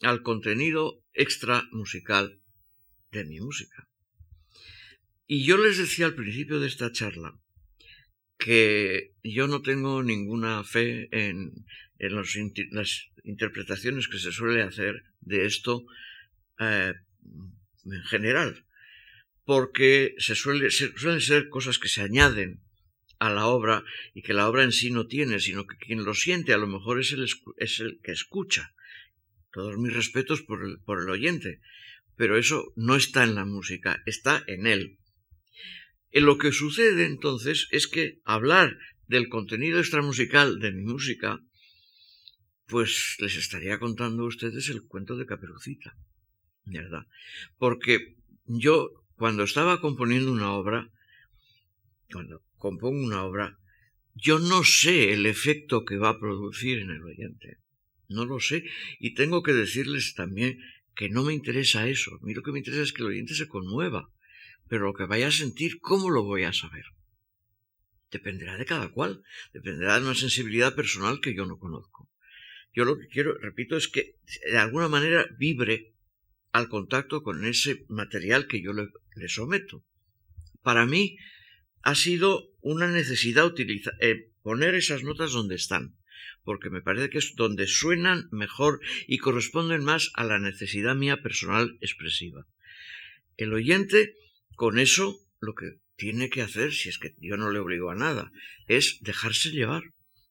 [0.02, 2.42] al contenido extra musical
[3.12, 3.88] de mi música.
[5.28, 7.40] Y yo les decía al principio de esta charla
[8.40, 11.64] que yo no tengo ninguna fe en,
[12.00, 12.38] las
[13.24, 15.86] interpretaciones que se suele hacer de esto
[16.60, 16.96] eh,
[17.86, 18.66] en general
[19.50, 22.62] porque se suele, suelen ser cosas que se añaden
[23.18, 23.84] a la obra
[24.14, 26.68] y que la obra en sí no tiene, sino que quien lo siente a lo
[26.68, 27.28] mejor es el,
[27.58, 28.76] es el que escucha.
[29.52, 31.62] Todos mis respetos por el, por el oyente,
[32.16, 35.00] pero eso no está en la música, está en él.
[36.12, 38.78] En lo que sucede entonces es que hablar
[39.08, 41.40] del contenido extramusical de mi música,
[42.68, 45.98] pues les estaría contando a ustedes el cuento de Caperucita,
[46.66, 47.08] ¿verdad?
[47.58, 50.90] Porque yo cuando estaba componiendo una obra,
[52.10, 53.60] cuando compongo una obra,
[54.16, 57.58] yo no sé el efecto que va a producir en el oyente.
[58.08, 58.64] No lo sé.
[58.98, 60.60] Y tengo que decirles también
[60.96, 62.16] que no me interesa eso.
[62.16, 64.10] A mí lo que me interesa es que el oyente se conmueva.
[64.70, 66.86] Pero lo que vaya a sentir, ¿cómo lo voy a saber?
[68.12, 69.22] Dependerá de cada cual.
[69.54, 72.10] Dependerá de una sensibilidad personal que yo no conozco.
[72.74, 74.16] Yo lo que quiero, repito, es que
[74.50, 75.94] de alguna manera vibre
[76.52, 78.90] al contacto con ese material que yo le,
[79.28, 79.84] someto.
[80.62, 81.18] Para mí
[81.82, 85.96] ha sido una necesidad utilizar, eh, poner esas notas donde están,
[86.44, 91.22] porque me parece que es donde suenan mejor y corresponden más a la necesidad mía
[91.22, 92.46] personal expresiva.
[93.38, 94.16] El oyente,
[94.56, 97.96] con eso, lo que tiene que hacer, si es que yo no le obligo a
[97.96, 98.32] nada,
[98.68, 99.84] es dejarse llevar,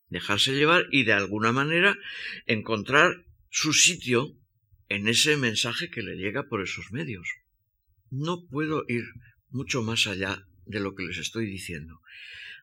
[0.09, 1.97] dejarse llevar y de alguna manera
[2.45, 4.35] encontrar su sitio
[4.89, 7.29] en ese mensaje que le llega por esos medios.
[8.11, 9.05] No puedo ir
[9.49, 12.01] mucho más allá de lo que les estoy diciendo.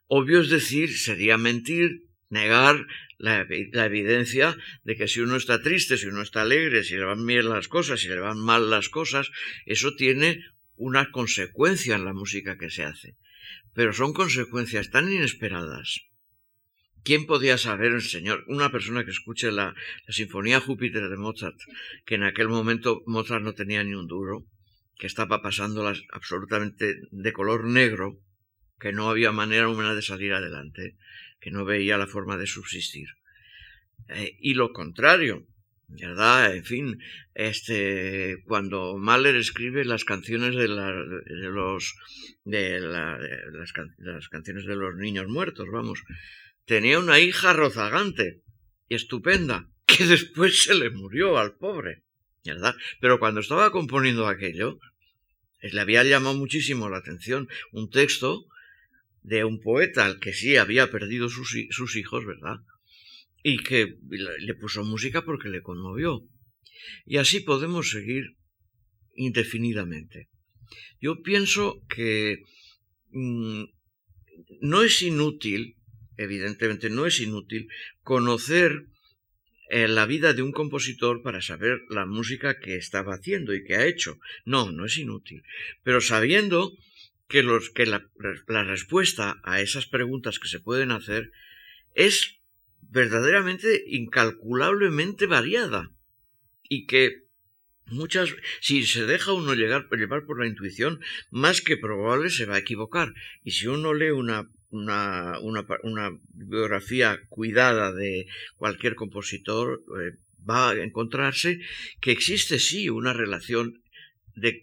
[0.07, 2.87] Obvio es decir, sería mentir, negar
[3.19, 7.27] la, evidencia de que si uno está triste, si uno está alegre, si le van
[7.27, 9.31] bien las cosas, si le van mal las cosas,
[9.65, 10.45] eso tiene
[10.77, 13.17] una consecuencia en la música que se hace.
[13.75, 16.07] Pero son consecuencias tan inesperadas
[17.07, 19.77] ¿Quién podía saber, señor, una persona que escuche la,
[20.09, 21.55] Sinfonía Júpiter de Mozart,
[22.05, 24.45] que en aquel momento Mozart no tenía ni un duro,
[24.99, 28.21] que estaba pasándolas absolutamente de color negro,
[28.79, 30.97] que no había manera humana de salir adelante,
[31.41, 33.09] que no veía la forma de subsistir.
[34.09, 35.47] Eh, y lo contrario,
[35.89, 36.55] ¿verdad?
[36.55, 36.99] En fin,
[37.35, 41.95] este, cuando Mahler escribe las canciones de, los,
[42.45, 46.03] de, las canciones de los niños muertos, vamos,
[46.65, 48.43] tenía una hija rozagante
[48.89, 52.03] estupenda, que después se le murió al pobre,
[53.01, 54.79] Pero cuando estaba componiendo aquello,
[55.61, 58.47] le había llamado muchísimo la atención un texto
[59.23, 62.59] de un poeta al que sí había perdido sus, sus hijos, ¿verdad?
[63.43, 66.23] Y que le puso música porque le conmovió.
[67.05, 68.37] Y así podemos seguir
[69.15, 70.29] indefinidamente.
[71.01, 72.43] Yo pienso que
[73.11, 73.65] mm,
[74.61, 75.77] no es inútil
[76.17, 77.69] evidentemente no es inútil
[78.03, 78.87] conocer
[79.71, 83.87] la vida de un compositor para saber la música que estaba haciendo y que ha
[83.87, 84.19] hecho.
[84.45, 85.43] No, no es inútil.
[85.83, 86.73] Pero sabiendo
[87.29, 88.09] que, los, que la,
[88.47, 91.33] la respuesta a esas preguntas que se pueden hacer
[91.95, 92.37] es
[92.81, 95.91] verdaderamente incalculablemente variada
[96.69, 97.25] y que
[97.87, 101.01] muchas si se deja uno llegar, llevar por la intuición
[101.31, 107.21] más que probable se va a equivocar y si uno lee una una, una, biografía
[107.29, 110.17] cuidada de cualquier compositor, eh,
[110.49, 111.61] va a encontrarse
[112.01, 113.83] que existe sí una relación
[114.37, 114.63] de,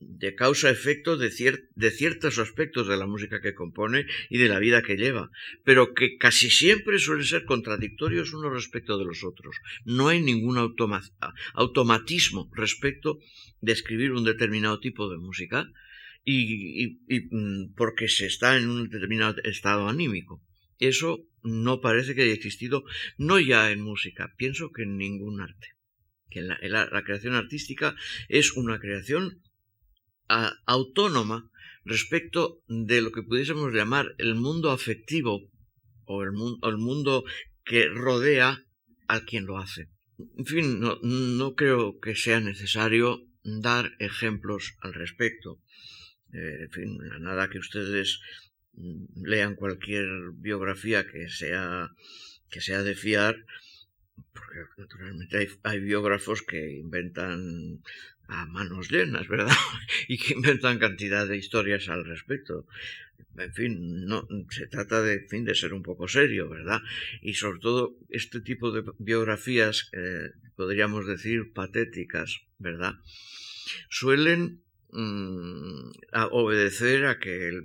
[0.00, 1.30] de, causa-efecto de,
[1.76, 5.30] de, ciertos aspectos de la música que compone y de la vida que lleva,
[5.64, 9.56] pero que casi siempre suelen ser contradictorios unos respecto de los otros.
[9.84, 10.58] No hay ningún
[11.54, 13.20] automatismo respecto
[13.60, 15.70] de escribir un determinado tipo de música,
[16.30, 16.98] y,
[17.30, 20.42] mm, porque se está en un determinado estado anímico.
[20.78, 22.84] Eso no parece que haya existido,
[23.16, 25.68] no ya en música, pienso que en ningún arte.
[26.30, 27.96] Que la, la, creación artística
[28.28, 29.42] es una creación
[30.66, 31.50] autónoma
[31.86, 35.50] respecto de lo que pudiésemos llamar el mundo afectivo
[36.04, 37.24] o el, el mundo
[37.64, 38.66] que rodea
[39.08, 39.88] a quien lo hace.
[40.36, 45.62] En fin, no, no creo que sea necesario dar ejemplos al respecto.
[46.32, 48.20] Eh, en fin, nada que ustedes
[48.74, 51.90] mm, lean cualquier biografía que sea,
[52.50, 53.44] que sea de fiar,
[54.32, 57.80] porque naturalmente hay, hay biógrafos que inventan
[58.28, 59.56] a manos llenas, ¿verdad?
[60.08, 62.66] y que inventan cantidad de historias al respecto.
[63.36, 66.80] En fin, no se trata de, fin, de ser un poco serio, ¿verdad?
[67.22, 72.94] Y sobre todo este tipo de biografías, eh, podríamos decir patéticas, ¿verdad?
[73.88, 75.90] Suelen mm,
[76.30, 77.62] obedecer a que el,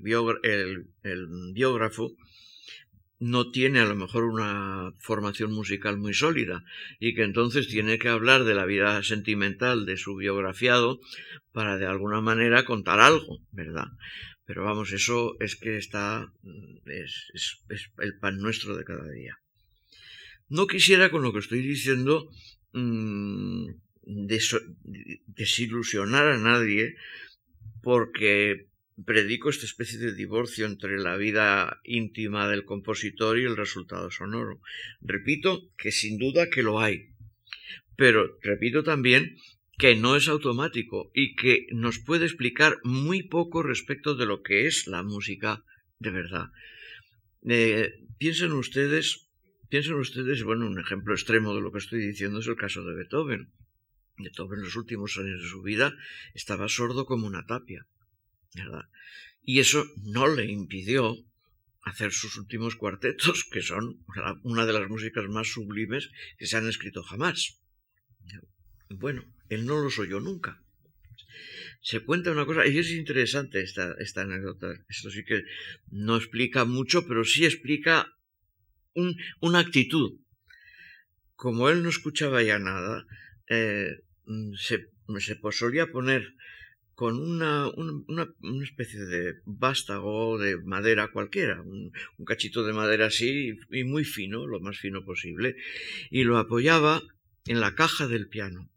[1.54, 2.16] biógrafo
[3.20, 6.64] no tiene a lo mejor una formación musical muy sólida
[7.00, 11.00] y que entonces tiene que hablar de la vida sentimental de su biografiado
[11.54, 13.88] para de alguna manera contar algo, ¿verdad?
[14.46, 17.32] Pero vamos, eso es que está, mm, es,
[18.00, 19.38] el pan nuestro de cada día.
[20.50, 22.30] No quisiera con lo que estoy diciendo
[24.06, 26.96] desilusionar a nadie
[27.82, 28.68] porque
[29.06, 34.62] predico esta especie de divorcio entre la vida íntima del compositor y el resultado sonoro.
[35.02, 37.10] Repito que sin duda que lo hay,
[37.96, 39.38] pero repito también
[39.78, 44.68] que no es automático y que nos puede explicar muy poco respecto de lo que
[44.68, 45.64] es la música
[46.00, 46.48] de verdad.
[47.46, 49.30] Eh, piensen ustedes,
[49.70, 52.96] piensen ustedes, bueno, un ejemplo extremo de lo que estoy diciendo es el caso de
[52.96, 53.52] Beethoven.
[54.18, 55.94] Beethoven en los últimos años de su vida
[56.34, 57.88] estaba sordo como una tapia.
[59.42, 61.18] Y eso no le impidió
[61.82, 64.04] hacer sus últimos cuartetos, que son
[64.44, 67.60] una de las músicas más sublimes que se han escrito jamás.
[68.90, 70.62] Bueno, él no los oyó nunca.
[71.82, 74.74] Se cuenta una cosa, y es interesante esta, esta anécdota.
[74.88, 75.42] Esto sí que
[75.90, 78.08] no explica mucho, pero sí explica
[79.42, 80.20] una actitud.
[81.36, 83.06] Como él no escuchaba ya nada,
[83.48, 84.04] eh,
[84.56, 84.90] se,
[85.20, 86.34] se solía poner
[86.96, 91.92] con una, una, una, especie de vástago de madera cualquiera, un,
[92.26, 95.56] cachito de madera así y muy fino, lo más fino posible,
[96.12, 97.02] y lo apoyaba
[97.46, 98.70] en la caja del piano.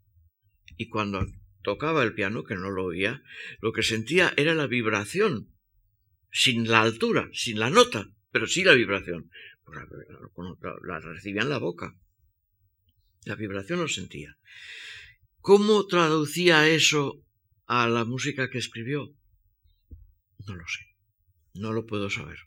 [0.77, 1.27] Y cuando
[1.63, 3.23] tocaba el piano, que no lo oía,
[3.61, 5.53] lo que sentía era la vibración,
[6.31, 9.31] sin la altura, sin la nota, pero sí la vibración.
[9.73, 11.97] La, la recibía en la boca.
[13.27, 14.39] La vibración lo sentía.
[15.41, 17.25] ¿Cómo traducía eso
[17.67, 19.01] a la música que escribió?
[20.47, 20.85] No lo sé,
[21.55, 22.39] no lo puedo saber.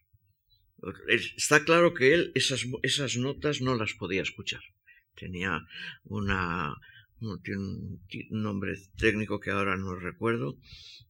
[1.35, 4.61] Está claro que él esas, esas notas no las podía escuchar.
[5.15, 5.67] Tenía
[6.05, 6.73] una,
[7.19, 10.57] un nombre técnico que ahora no recuerdo,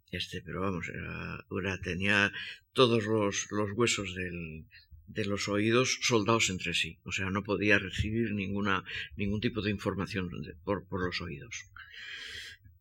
[0.10, 2.32] este, pero vamos, era, tenía
[2.74, 4.66] todos los, los huesos del,
[5.10, 8.84] de los oídos soldados entre sí, o sea, no podía recibir ninguna,
[9.16, 10.30] ningún tipo de información
[10.64, 11.66] por, por los oídos.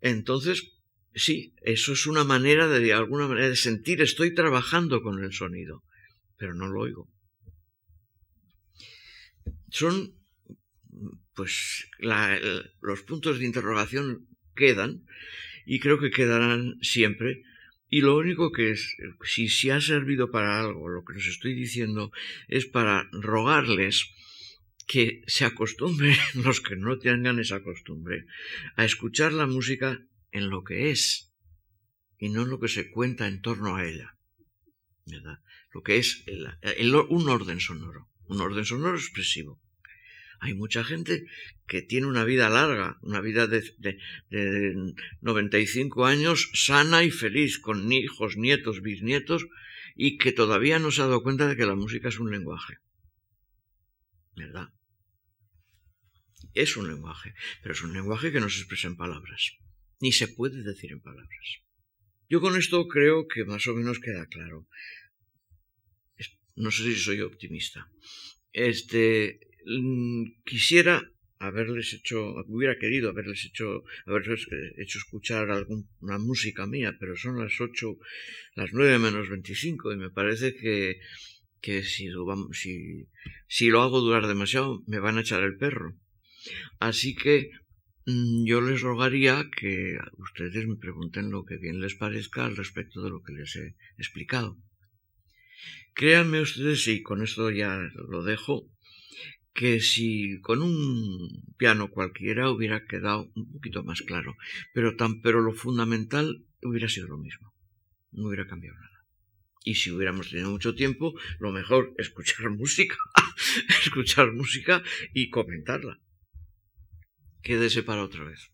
[0.00, 0.78] Entonces,
[1.18, 5.32] Sí, eso es una manera de, de alguna manera de sentir, estoy trabajando con el
[5.32, 5.82] sonido,
[6.36, 7.08] pero no lo oigo.
[9.70, 10.14] Son,
[11.34, 11.90] pues,
[12.80, 15.04] los puntos de interrogación quedan
[15.66, 17.42] y creo que quedarán siempre.
[17.90, 21.54] Y lo único que es, si, si ha servido para algo, lo que os estoy
[21.54, 22.12] diciendo,
[22.48, 24.10] es para rogarles
[24.86, 28.26] que se acostumbren, los que no tengan esa costumbre,
[28.76, 31.32] a escuchar la música en lo que es
[32.18, 34.18] y no en lo que se cuenta en torno a ella.
[35.10, 35.38] ¿verdad?
[35.72, 39.60] Lo que es un orden sonoro, un orden sonoro expresivo.
[40.40, 41.26] Hay mucha gente
[41.66, 43.98] que tiene una vida larga, una vida de, de,
[44.30, 49.46] de 95 años sana y feliz, con hijos, nietos, bisnietos,
[49.96, 52.78] y que todavía no se ha dado cuenta de que la música es un lenguaje.
[54.36, 54.68] ¿Verdad?
[56.54, 59.58] Es un lenguaje, pero es un lenguaje que no se expresa en palabras
[60.00, 61.58] ni se puede decir en palabras.
[62.28, 64.66] Yo con esto creo que más o menos queda claro.
[66.56, 67.90] No sé si soy optimista.
[68.52, 69.40] Este,
[70.44, 71.02] quisiera
[71.38, 77.38] haberles hecho, hubiera querido haberles hecho, haberles eh, hecho escuchar alguna música mía, pero son
[77.38, 77.96] las ocho,
[78.54, 81.00] las nueve menos veinticinco y me parece que,
[81.60, 85.96] que si, lo, si lo hago durar demasiado me van a echar el perro.
[86.80, 87.50] Así que
[88.06, 93.02] mm, yo les rogaría que ustedes me pregunten lo que bien les parezca al respecto
[93.02, 94.56] de lo que les he explicado.
[95.94, 97.76] Créanme ustedes, y con esto ya
[98.08, 98.70] lo dejo,
[99.54, 104.36] que si con un piano cualquiera hubiera quedado un poquito más claro,
[104.72, 107.54] pero, tan, pero lo fundamental hubiera sido lo mismo,
[108.12, 109.04] no hubiera cambiado nada.
[109.64, 112.96] Y si hubiéramos tenido mucho tiempo, lo mejor escuchar música,
[113.84, 114.82] escuchar música
[115.12, 115.98] y comentarla.
[117.42, 118.50] Quédese para otra vez.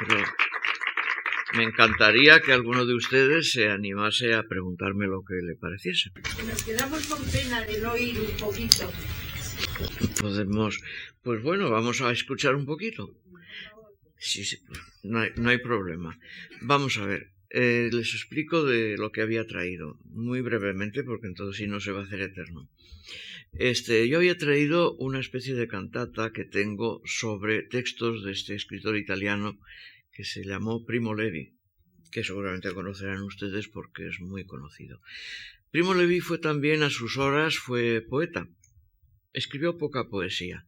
[0.00, 0.24] Pero
[1.56, 6.10] me encantaría que alguno de ustedes se animase a preguntarme lo que le pareciese.
[6.46, 8.90] Nos quedamos con pena de no oír un poquito.
[10.20, 10.80] Podemos,
[11.22, 13.14] pues bueno, vamos a escuchar un poquito.
[14.18, 14.58] Sí, sí,
[15.02, 16.18] no hay, no hay problema.
[16.60, 21.56] Vamos a ver, eh, les explico de lo que había traído, muy brevemente, porque entonces
[21.56, 22.68] si no se va a hacer eterno.
[23.52, 28.96] Este, yo había traído una especie de cantata que tengo sobre textos de este escritor
[28.96, 29.58] italiano
[30.12, 31.54] que se llamó Primo Levi,
[32.10, 35.00] que seguramente conocerán ustedes porque es muy conocido.
[35.70, 38.46] Primo Levi fue también a sus horas, fue poeta.
[39.32, 40.66] Escribió poca poesía,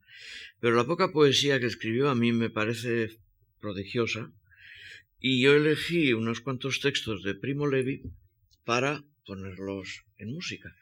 [0.59, 3.19] pero la poca poesía que escribió a mí me parece
[3.59, 4.31] prodigiosa,
[5.19, 8.01] y yo elegí unos cuantos textos de Primo Levi
[8.63, 10.75] para ponerlos en música.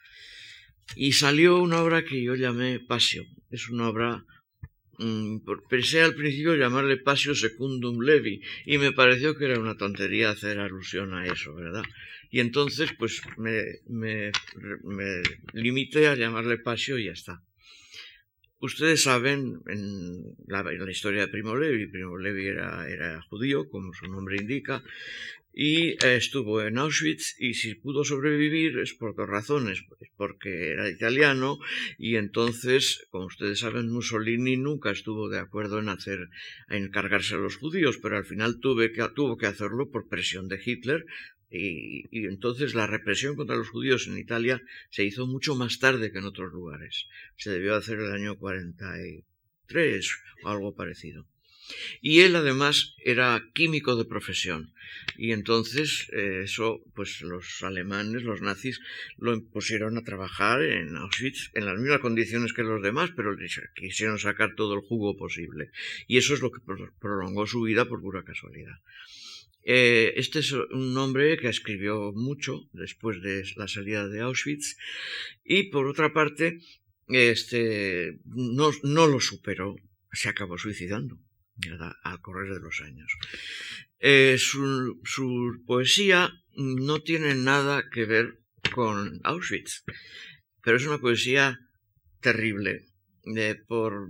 [0.96, 3.26] Y salió una obra que yo llamé Pasio.
[3.50, 4.26] Es una obra
[5.70, 10.60] pensé al principio llamarle Pasio Secundum Levi y me pareció que era una tontería hacer
[10.60, 11.84] alusión a eso, ¿verdad?
[12.32, 14.32] Y entonces pues me, me,
[15.54, 17.44] limité a llamarle Pasio y ya está.
[18.60, 24.38] Ustedes saben en la, historia de Primo Levi, Primo Levi era judío, como su nombre
[24.38, 24.82] indica,
[25.54, 29.86] y eh, estuvo en Auschwitz y si pudo sobrevivir es por dos razones,
[30.18, 31.60] porque era italiano
[32.00, 36.30] y entonces, como ustedes saben, Mussolini nunca estuvo de acuerdo en hacer,
[36.70, 40.48] en encargarse a los judíos, pero al final tuve que, tuvo que hacerlo por presión
[40.48, 41.06] de Hitler
[41.52, 46.12] y, y, entonces la represión contra los judíos en Italia se hizo mucho más tarde
[46.12, 47.06] que en otros lugares.
[47.38, 50.12] Se debió hacer el año 43
[50.44, 51.28] o algo parecido.
[52.02, 54.74] Y él además era químico de profesión.
[55.18, 58.80] Y entonces eh, eso, pues los alemanes, los nazis,
[59.18, 63.36] lo pusieron a trabajar en Auschwitz en las mismas condiciones que los demás, pero
[63.76, 65.72] quisieron sacar todo el jugo posible.
[66.08, 66.62] Y eso es lo que
[67.00, 68.80] prolongó su vida por pura casualidad.
[69.66, 74.76] Eh, este es un hombre que escribió mucho después de la salida de Auschwitz
[75.46, 76.60] y por otra parte
[77.08, 79.78] este, no, no lo superó,
[80.12, 81.18] se acabó suicidando
[82.04, 83.12] al correr de los años.
[84.00, 88.40] Eh, su, poesía no tiene nada que ver
[88.74, 89.84] con Auschwitz,
[90.62, 91.60] pero es una poesía
[92.22, 92.86] terrible
[93.36, 94.10] eh, por,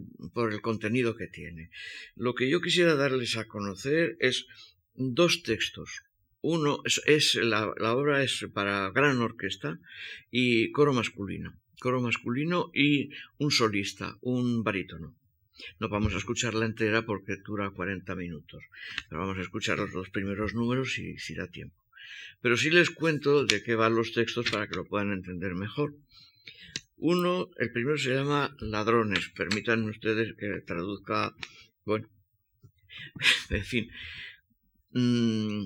[0.51, 1.69] el contenido que tiene.
[2.15, 4.45] Lo que yo quisiera darles a conocer es
[4.93, 6.03] dos textos.
[6.41, 9.79] Uno es, la, la, obra es para gran orquesta
[10.29, 15.15] y coro masculino, coro masculino y un solista, un barítono.
[15.79, 18.63] No vamos a escucharla entera porque dura 40 minutos,
[19.07, 21.79] pero vamos a escuchar los dos primeros números si, da tiempo.
[22.41, 25.95] Pero sí les cuento de qué van los textos para que lo puedan entender mejor.
[26.97, 29.29] Uno, el primero se llama Ladrones.
[29.29, 31.35] Permítanme ustedes que traduzca.
[31.85, 32.09] Bueno,
[33.49, 33.91] en fin.
[34.91, 35.65] Mm,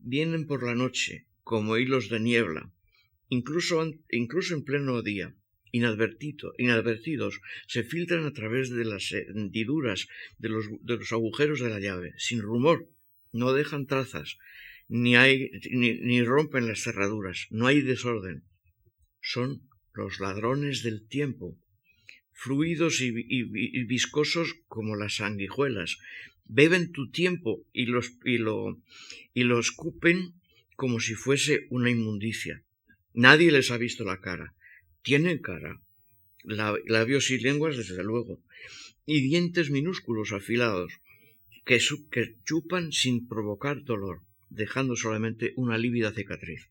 [0.00, 2.72] vienen por la noche como hilos de niebla,
[3.28, 5.34] incluso, incluso en pleno día
[5.74, 10.08] inadvertidos se filtran a través de las hendiduras
[10.38, 12.88] de los, de los agujeros de la llave, sin rumor,
[13.32, 14.38] no dejan trazas,
[14.88, 18.44] ni, hay, ni, rompen las cerraduras, no hay desorden.
[19.20, 19.62] Son
[19.92, 21.58] los ladrones del tiempo,
[22.32, 23.10] fluidos y,
[23.84, 25.98] viscosos como las sanguijuelas.
[26.46, 28.80] Beben tu tiempo y, los, y, lo,
[29.32, 30.34] y lo escupen
[30.76, 32.62] como si fuese una inmundicia.
[33.14, 34.53] Nadie les ha visto la cara.
[35.04, 35.82] Tienen cara,
[36.86, 38.42] labios y lenguas desde luego,
[39.04, 40.94] y dientes minúsculos afilados,
[41.66, 41.78] que,
[42.44, 46.70] chupan sin provocar dolor, dejando solamente una lívida cicatriz.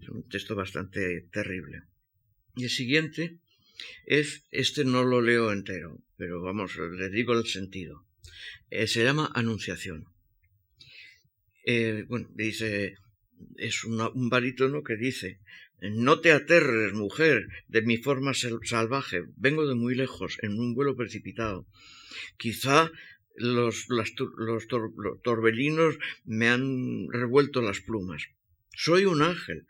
[0.00, 1.82] Es un texto bastante terrible.
[2.54, 3.40] Y el siguiente
[4.04, 8.06] es, este no lo leo entero, pero vamos, le digo el sentido.
[8.70, 10.06] Eh, se llama Anunciación.
[11.64, 12.94] Eh, bueno, dice,
[13.56, 15.40] es un barítono que dice,
[15.80, 19.24] no te aterres, mujer, de mi forma salvaje.
[19.36, 21.66] Vengo de muy lejos, en un vuelo precipitado.
[22.36, 22.90] Quizá
[23.36, 24.66] los, los,
[25.22, 28.28] torbellinos me han revuelto las plumas.
[28.74, 29.66] Soy un ángel.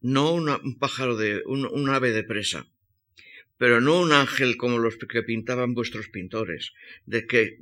[0.00, 2.68] no un pájaro de un, ave de presa,
[3.58, 6.72] pero no un ángel como los que pintaban vuestros pintores,
[7.06, 7.58] de que,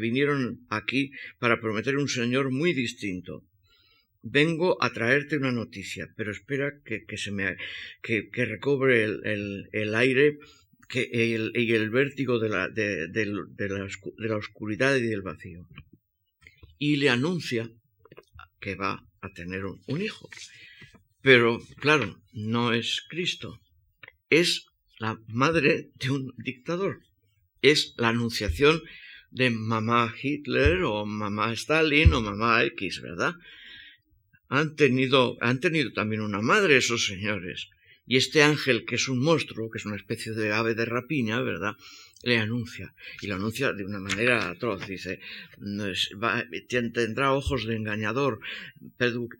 [0.00, 3.44] vinieron aquí para prometer un Señor muy distinto.
[4.26, 7.56] Vengo a traerte una noticia, pero espera que, se me
[8.02, 10.38] que, recobre el, aire
[10.88, 15.68] que, y el vértigo de la, de, la, de la oscuridad y del vacío.
[16.78, 17.70] Y le anuncia
[18.60, 20.28] que va a tener un hijo.
[21.20, 23.60] Pero, claro, no es Cristo,
[24.30, 24.66] es
[24.98, 27.00] la madre de un dictador,
[27.60, 28.82] es la anunciación
[29.30, 33.34] de mamá Hitler o mamá Stalin o mamá X, ¿verdad?
[34.48, 37.70] Han tenido, han tenido también una madre esos señores.
[38.06, 41.40] Y este ángel, que es un monstruo, que es una especie de ave de rapiña,
[41.40, 41.76] ¿verdad?
[42.24, 45.20] le anuncia, y lo anuncia de una manera atroz, dice,
[46.68, 48.40] tendrá ojos de engañador,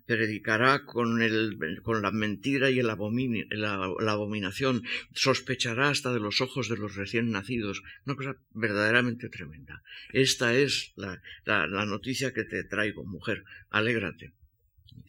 [0.06, 4.82] predicará con, el, con la mentira y el la, abominación,
[5.14, 9.82] sospechará hasta de los ojos de los recién nacidos, una cosa verdaderamente tremenda.
[10.12, 14.32] Esta es la, la, noticia que te traigo, mujer, alégrate.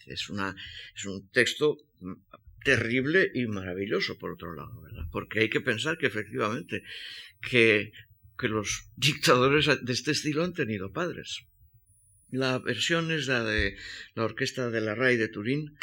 [0.06, 0.56] Es, una,
[0.96, 1.78] es un texto
[2.64, 5.06] terrible y maravilloso por otro lado, ¿verdad?
[5.12, 6.84] Porque hay que pensar que efectivamente
[7.42, 7.92] que,
[8.38, 11.46] que los dictadores de este estilo han tenido padres.
[12.32, 13.78] La versión es la de
[14.16, 15.78] la orquesta de la RAI de Turín,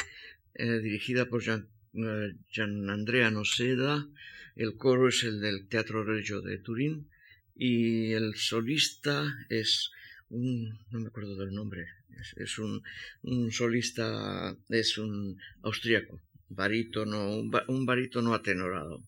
[0.55, 4.07] eh, dirigida por Gian, eh, Andrea Noseda,
[4.55, 7.09] el coro es el del Teatro Regio de Turín
[7.55, 9.91] y el solista es
[10.33, 11.85] un, no me acuerdo del nombre,
[12.37, 12.81] es, un,
[13.23, 16.19] un, solista, es un austriaco,
[16.49, 19.03] barítono, un, un barítono atenorado.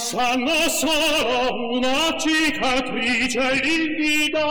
[0.00, 4.46] sanno solo una cicatrice livida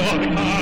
[0.00, 0.59] estos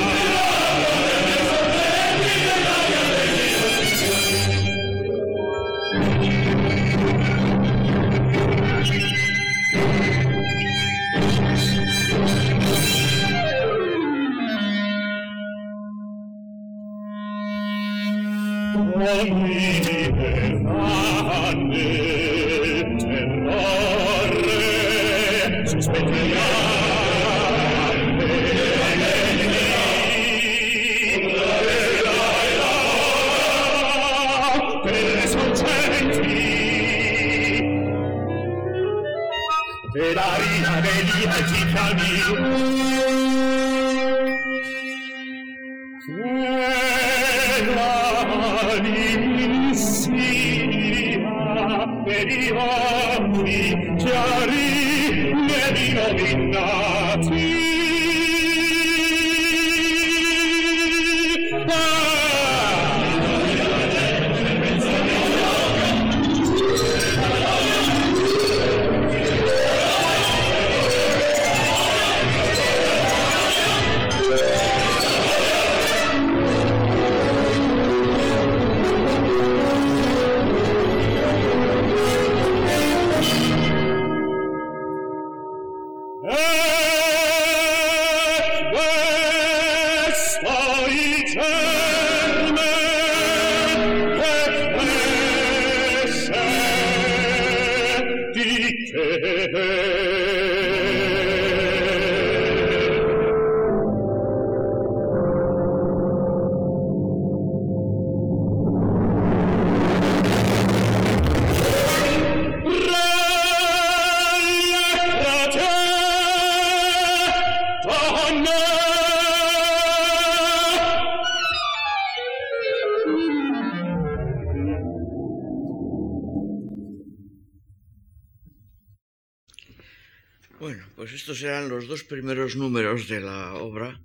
[131.89, 133.99] dos primeros números de la obra,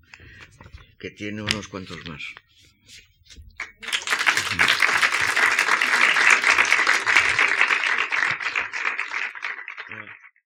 [0.98, 2.24] que tiene unos cuantos más.